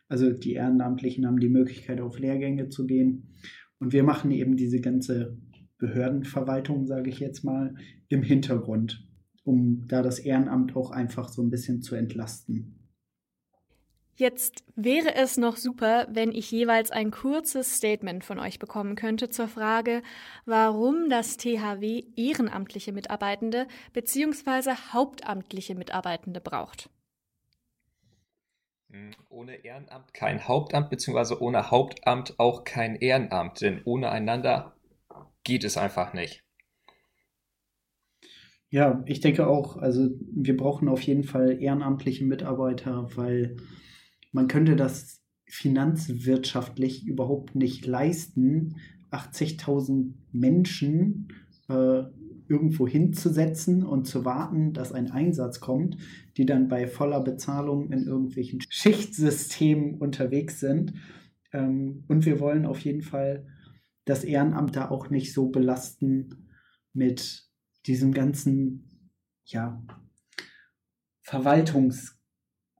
Also 0.06 0.30
die 0.34 0.52
Ehrenamtlichen 0.52 1.26
haben 1.26 1.40
die 1.40 1.48
Möglichkeit, 1.48 2.02
auf 2.02 2.18
Lehrgänge 2.18 2.68
zu 2.68 2.84
gehen. 2.84 3.30
Und 3.78 3.94
wir 3.94 4.02
machen 4.02 4.30
eben 4.32 4.58
diese 4.58 4.82
ganze 4.82 5.38
Behördenverwaltung, 5.78 6.86
sage 6.86 7.08
ich 7.08 7.20
jetzt 7.20 7.42
mal, 7.42 7.74
im 8.10 8.22
Hintergrund, 8.22 9.02
um 9.44 9.86
da 9.88 10.02
das 10.02 10.18
Ehrenamt 10.18 10.76
auch 10.76 10.90
einfach 10.90 11.30
so 11.30 11.42
ein 11.42 11.48
bisschen 11.48 11.80
zu 11.80 11.94
entlasten. 11.94 12.81
Jetzt 14.16 14.62
wäre 14.76 15.14
es 15.14 15.38
noch 15.38 15.56
super, 15.56 16.06
wenn 16.10 16.32
ich 16.32 16.50
jeweils 16.50 16.90
ein 16.90 17.10
kurzes 17.10 17.76
Statement 17.76 18.24
von 18.24 18.38
euch 18.38 18.58
bekommen 18.58 18.94
könnte 18.94 19.30
zur 19.30 19.48
Frage, 19.48 20.02
warum 20.44 21.08
das 21.08 21.38
THW 21.38 22.04
ehrenamtliche 22.14 22.92
Mitarbeitende 22.92 23.66
bzw. 23.94 24.74
hauptamtliche 24.92 25.74
Mitarbeitende 25.74 26.42
braucht. 26.42 26.90
Hm, 28.90 29.12
ohne 29.30 29.64
Ehrenamt 29.64 30.12
kein 30.12 30.46
Hauptamt, 30.46 30.90
beziehungsweise 30.90 31.40
ohne 31.40 31.70
Hauptamt 31.70 32.38
auch 32.38 32.64
kein 32.64 32.96
Ehrenamt, 32.96 33.62
denn 33.62 33.80
ohne 33.84 34.10
einander 34.10 34.76
geht 35.42 35.64
es 35.64 35.78
einfach 35.78 36.12
nicht. 36.12 36.44
Ja, 38.68 39.02
ich 39.06 39.20
denke 39.20 39.46
auch, 39.46 39.76
also 39.78 40.10
wir 40.20 40.56
brauchen 40.56 40.88
auf 40.88 41.00
jeden 41.02 41.24
Fall 41.24 41.62
ehrenamtliche 41.62 42.24
Mitarbeiter, 42.24 43.08
weil 43.16 43.56
man 44.32 44.48
könnte 44.48 44.76
das 44.76 45.20
finanzwirtschaftlich 45.46 47.06
überhaupt 47.06 47.54
nicht 47.54 47.86
leisten, 47.86 48.76
80.000 49.10 50.14
Menschen 50.32 51.28
äh, 51.68 52.04
irgendwo 52.48 52.88
hinzusetzen 52.88 53.84
und 53.84 54.06
zu 54.06 54.24
warten, 54.24 54.72
dass 54.72 54.92
ein 54.92 55.10
Einsatz 55.10 55.60
kommt, 55.60 55.96
die 56.36 56.46
dann 56.46 56.68
bei 56.68 56.86
voller 56.86 57.20
Bezahlung 57.20 57.92
in 57.92 58.06
irgendwelchen 58.06 58.60
Schichtsystemen 58.68 59.94
unterwegs 59.94 60.60
sind. 60.60 60.94
Ähm, 61.52 62.04
und 62.08 62.24
wir 62.26 62.40
wollen 62.40 62.66
auf 62.66 62.80
jeden 62.80 63.02
Fall 63.02 63.46
das 64.04 64.24
Ehrenamt 64.24 64.74
da 64.74 64.90
auch 64.90 65.10
nicht 65.10 65.32
so 65.32 65.48
belasten 65.48 66.48
mit 66.92 67.44
diesem 67.86 68.12
ganzen, 68.12 69.10
ja, 69.44 69.82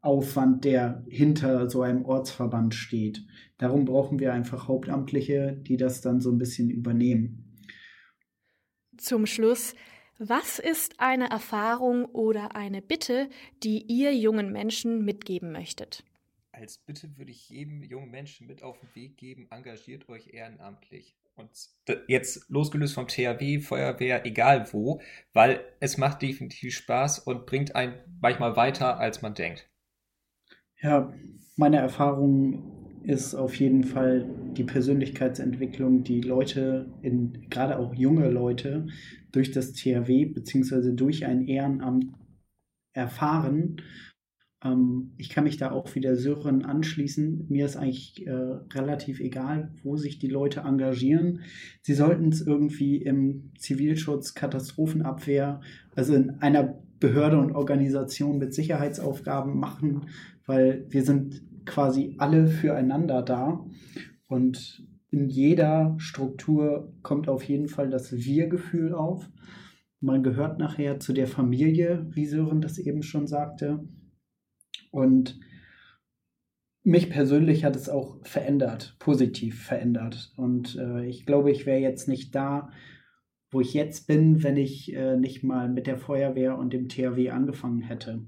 Verwaltungsaufwand, 0.03 0.65
der 0.65 1.05
hinter 1.09 1.71
so 1.71 1.83
einem 1.83 2.05
Ortsverband 2.05 2.75
steht. 2.75 3.25
Darum 3.59 3.85
brauchen 3.85 4.19
wir 4.19 4.33
einfach 4.33 4.69
Hauptamtliche, 4.69 5.53
die 5.53 5.77
das 5.77 6.01
dann 6.01 6.21
so 6.21 6.31
ein 6.31 6.39
bisschen 6.39 6.71
übernehmen. 6.71 7.61
Zum 8.97 9.27
Schluss, 9.27 9.75
was 10.19 10.59
ist 10.59 11.01
eine 11.01 11.31
Erfahrung 11.31 12.05
oder 12.07 12.55
eine 12.55 12.83
Bitte, 12.83 13.29
die 13.63 13.85
ihr 13.87 14.15
jungen 14.15 14.53
Menschen 14.53 15.05
mitgeben 15.05 15.53
möchtet? 15.53 16.05
Als 16.53 16.79
Bitte 16.79 17.17
würde 17.17 17.31
ich 17.31 17.49
jedem 17.49 17.83
jungen 17.83 18.11
Menschen 18.11 18.47
mit 18.47 18.63
auf 18.63 18.79
den 18.79 18.95
Weg 18.95 19.17
geben, 19.17 19.47
engagiert 19.51 20.09
euch 20.09 20.29
ehrenamtlich. 20.35 21.17
Und 21.35 21.51
jetzt 22.09 22.51
losgelöst 22.51 22.95
vom 22.95 23.09
THW, 23.09 23.61
Feuerwehr, 23.61 24.27
egal 24.27 24.71
wo, 24.73 25.01
weil 25.33 25.65
es 25.81 25.97
macht 25.97 26.21
definitiv 26.21 26.75
Spaß 26.75 27.21
und 27.21 27.47
bringt 27.47 27.75
einen 27.75 27.95
manchmal 28.21 28.55
weiter, 28.55 28.99
als 28.99 29.23
man 29.23 29.35
denkt. 29.35 29.72
Ja, 30.83 31.15
meine 31.55 31.77
Erfahrung 31.77 32.65
ist 33.05 33.37
auf 33.37 33.55
jeden 33.55 33.85
Fall 33.85 34.29
die 34.57 34.65
Persönlichkeitsentwicklung, 34.65 36.03
die 36.03 36.21
Leute, 36.21 36.93
in, 37.03 37.49
gerade 37.51 37.79
auch 37.79 37.95
junge 37.95 38.29
Leute, 38.29 38.87
durch 39.31 39.53
das 39.53 39.73
THW 39.73 40.27
bzw. 40.27 40.93
durch 40.93 41.25
ein 41.25 41.47
Ehrenamt 41.47 42.07
erfahren. 42.95 43.77
Ähm, 44.65 45.13
ich 45.19 45.31
kann 45.31 45.45
mich 45.45 45.57
da 45.57 45.71
auch 45.71 45.95
wieder 45.95 46.17
Sören 46.17 46.65
anschließen. 46.65 47.47
Mir 47.49 47.67
ist 47.67 47.77
eigentlich 47.77 48.27
äh, 48.27 48.33
relativ 48.75 49.21
egal, 49.21 49.73
wo 49.85 49.97
sich 49.97 50.19
die 50.19 50.29
Leute 50.29 50.61
engagieren. 50.61 51.43
Sie 51.83 51.95
sollten 51.95 52.31
es 52.31 52.45
irgendwie 52.45 52.97
im 52.97 53.53
Zivilschutz, 53.57 54.35
Katastrophenabwehr, 54.35 55.61
also 55.95 56.15
in 56.15 56.31
einer 56.41 56.83
Behörde 57.03 57.39
und 57.39 57.53
Organisation 57.53 58.39
mit 58.39 58.55
Sicherheitsaufgaben 58.55 59.59
machen, 59.59 60.07
weil 60.47 60.87
wir 60.89 61.03
sind 61.03 61.43
quasi 61.65 62.15
alle 62.19 62.47
füreinander 62.47 63.23
da. 63.23 63.65
Und 64.27 64.87
in 65.11 65.29
jeder 65.29 65.95
Struktur 65.99 66.95
kommt 67.03 67.29
auf 67.29 67.45
jeden 67.45 67.69
Fall 67.69 67.91
das 67.91 68.13
Wir-Gefühl 68.13 68.95
auf. 68.95 69.29
Man 70.01 70.23
gehört 70.23 70.59
nachher 70.59 70.99
zu 70.99 71.13
der 71.13 71.27
Familie, 71.27 72.07
wie 72.11 72.27
Sören 72.27 72.61
das 72.61 72.79
eben 72.79 73.03
schon 73.03 73.27
sagte. 73.27 73.85
Und 74.91 75.39
mich 76.85 77.11
persönlich 77.11 77.65
hat 77.65 77.77
es 77.77 77.89
auch 77.89 78.19
verändert, 78.27 78.97
positiv 78.99 79.63
verändert. 79.63 80.33
Und 80.37 80.77
äh, 80.77 81.07
ich 81.07 81.27
glaube, 81.27 81.53
ich 81.53 81.67
wäre 81.67 81.79
jetzt 81.79 82.09
nicht 82.09 82.35
da, 82.35 82.71
wo 83.51 83.61
ich 83.61 83.75
jetzt 83.75 84.07
bin, 84.07 84.43
wenn 84.43 84.57
ich 84.57 84.93
äh, 84.95 85.17
nicht 85.17 85.45
mal 85.45 85.69
mit 85.69 85.87
der 85.87 85.99
Feuerwehr 85.99 86.59
und 86.59 86.73
dem 86.73 86.89
THW 86.89 87.31
angefangen 87.31 87.83
hätte. 87.83 88.25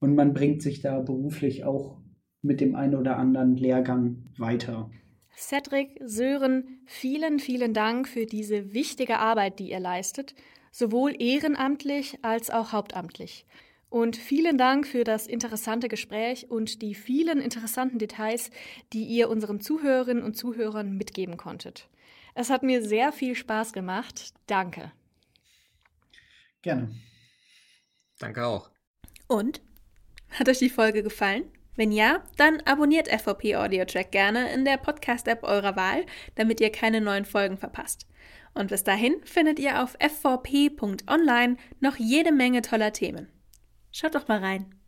Und 0.00 0.14
man 0.14 0.32
bringt 0.32 0.62
sich 0.62 0.80
da 0.80 0.98
beruflich 1.00 1.64
auch 1.64 2.00
mit 2.42 2.60
dem 2.60 2.74
einen 2.74 2.96
oder 2.96 3.18
anderen 3.18 3.56
Lehrgang 3.56 4.24
weiter. 4.38 4.90
Cedric, 5.36 6.00
Sören, 6.04 6.80
vielen, 6.86 7.38
vielen 7.38 7.72
Dank 7.72 8.08
für 8.08 8.26
diese 8.26 8.72
wichtige 8.72 9.18
Arbeit, 9.18 9.58
die 9.58 9.70
ihr 9.70 9.80
leistet, 9.80 10.34
sowohl 10.70 11.14
ehrenamtlich 11.20 12.18
als 12.22 12.50
auch 12.50 12.72
hauptamtlich. 12.72 13.46
Und 13.88 14.16
vielen 14.16 14.56
Dank 14.56 14.86
für 14.86 15.02
das 15.02 15.26
interessante 15.26 15.88
Gespräch 15.88 16.48
und 16.48 16.80
die 16.80 16.94
vielen 16.94 17.40
interessanten 17.40 17.98
Details, 17.98 18.50
die 18.92 19.04
ihr 19.04 19.28
unseren 19.28 19.60
Zuhörerinnen 19.60 20.22
und 20.22 20.36
Zuhörern 20.36 20.96
mitgeben 20.96 21.36
konntet. 21.36 21.88
Es 22.34 22.50
hat 22.50 22.62
mir 22.62 22.82
sehr 22.82 23.12
viel 23.12 23.34
Spaß 23.34 23.72
gemacht. 23.72 24.32
Danke. 24.46 24.92
Gerne. 26.62 26.94
Danke 28.18 28.46
auch. 28.46 28.70
Und? 29.26 29.60
Hat 30.30 30.48
euch 30.48 30.58
die 30.58 30.70
Folge 30.70 31.02
gefallen? 31.02 31.44
Wenn 31.76 31.92
ja, 31.92 32.22
dann 32.36 32.60
abonniert 32.62 33.08
FVP 33.08 33.56
Audio 33.56 33.84
Track 33.84 34.12
gerne 34.12 34.52
in 34.52 34.64
der 34.64 34.76
Podcast-App 34.76 35.42
eurer 35.44 35.76
Wahl, 35.76 36.04
damit 36.34 36.60
ihr 36.60 36.70
keine 36.70 37.00
neuen 37.00 37.24
Folgen 37.24 37.56
verpasst. 37.56 38.06
Und 38.54 38.68
bis 38.68 38.84
dahin 38.84 39.14
findet 39.24 39.58
ihr 39.58 39.82
auf 39.82 39.96
fvp.online 40.00 41.56
noch 41.80 41.96
jede 41.96 42.32
Menge 42.32 42.62
toller 42.62 42.92
Themen. 42.92 43.28
Schaut 43.92 44.14
doch 44.14 44.28
mal 44.28 44.38
rein. 44.38 44.79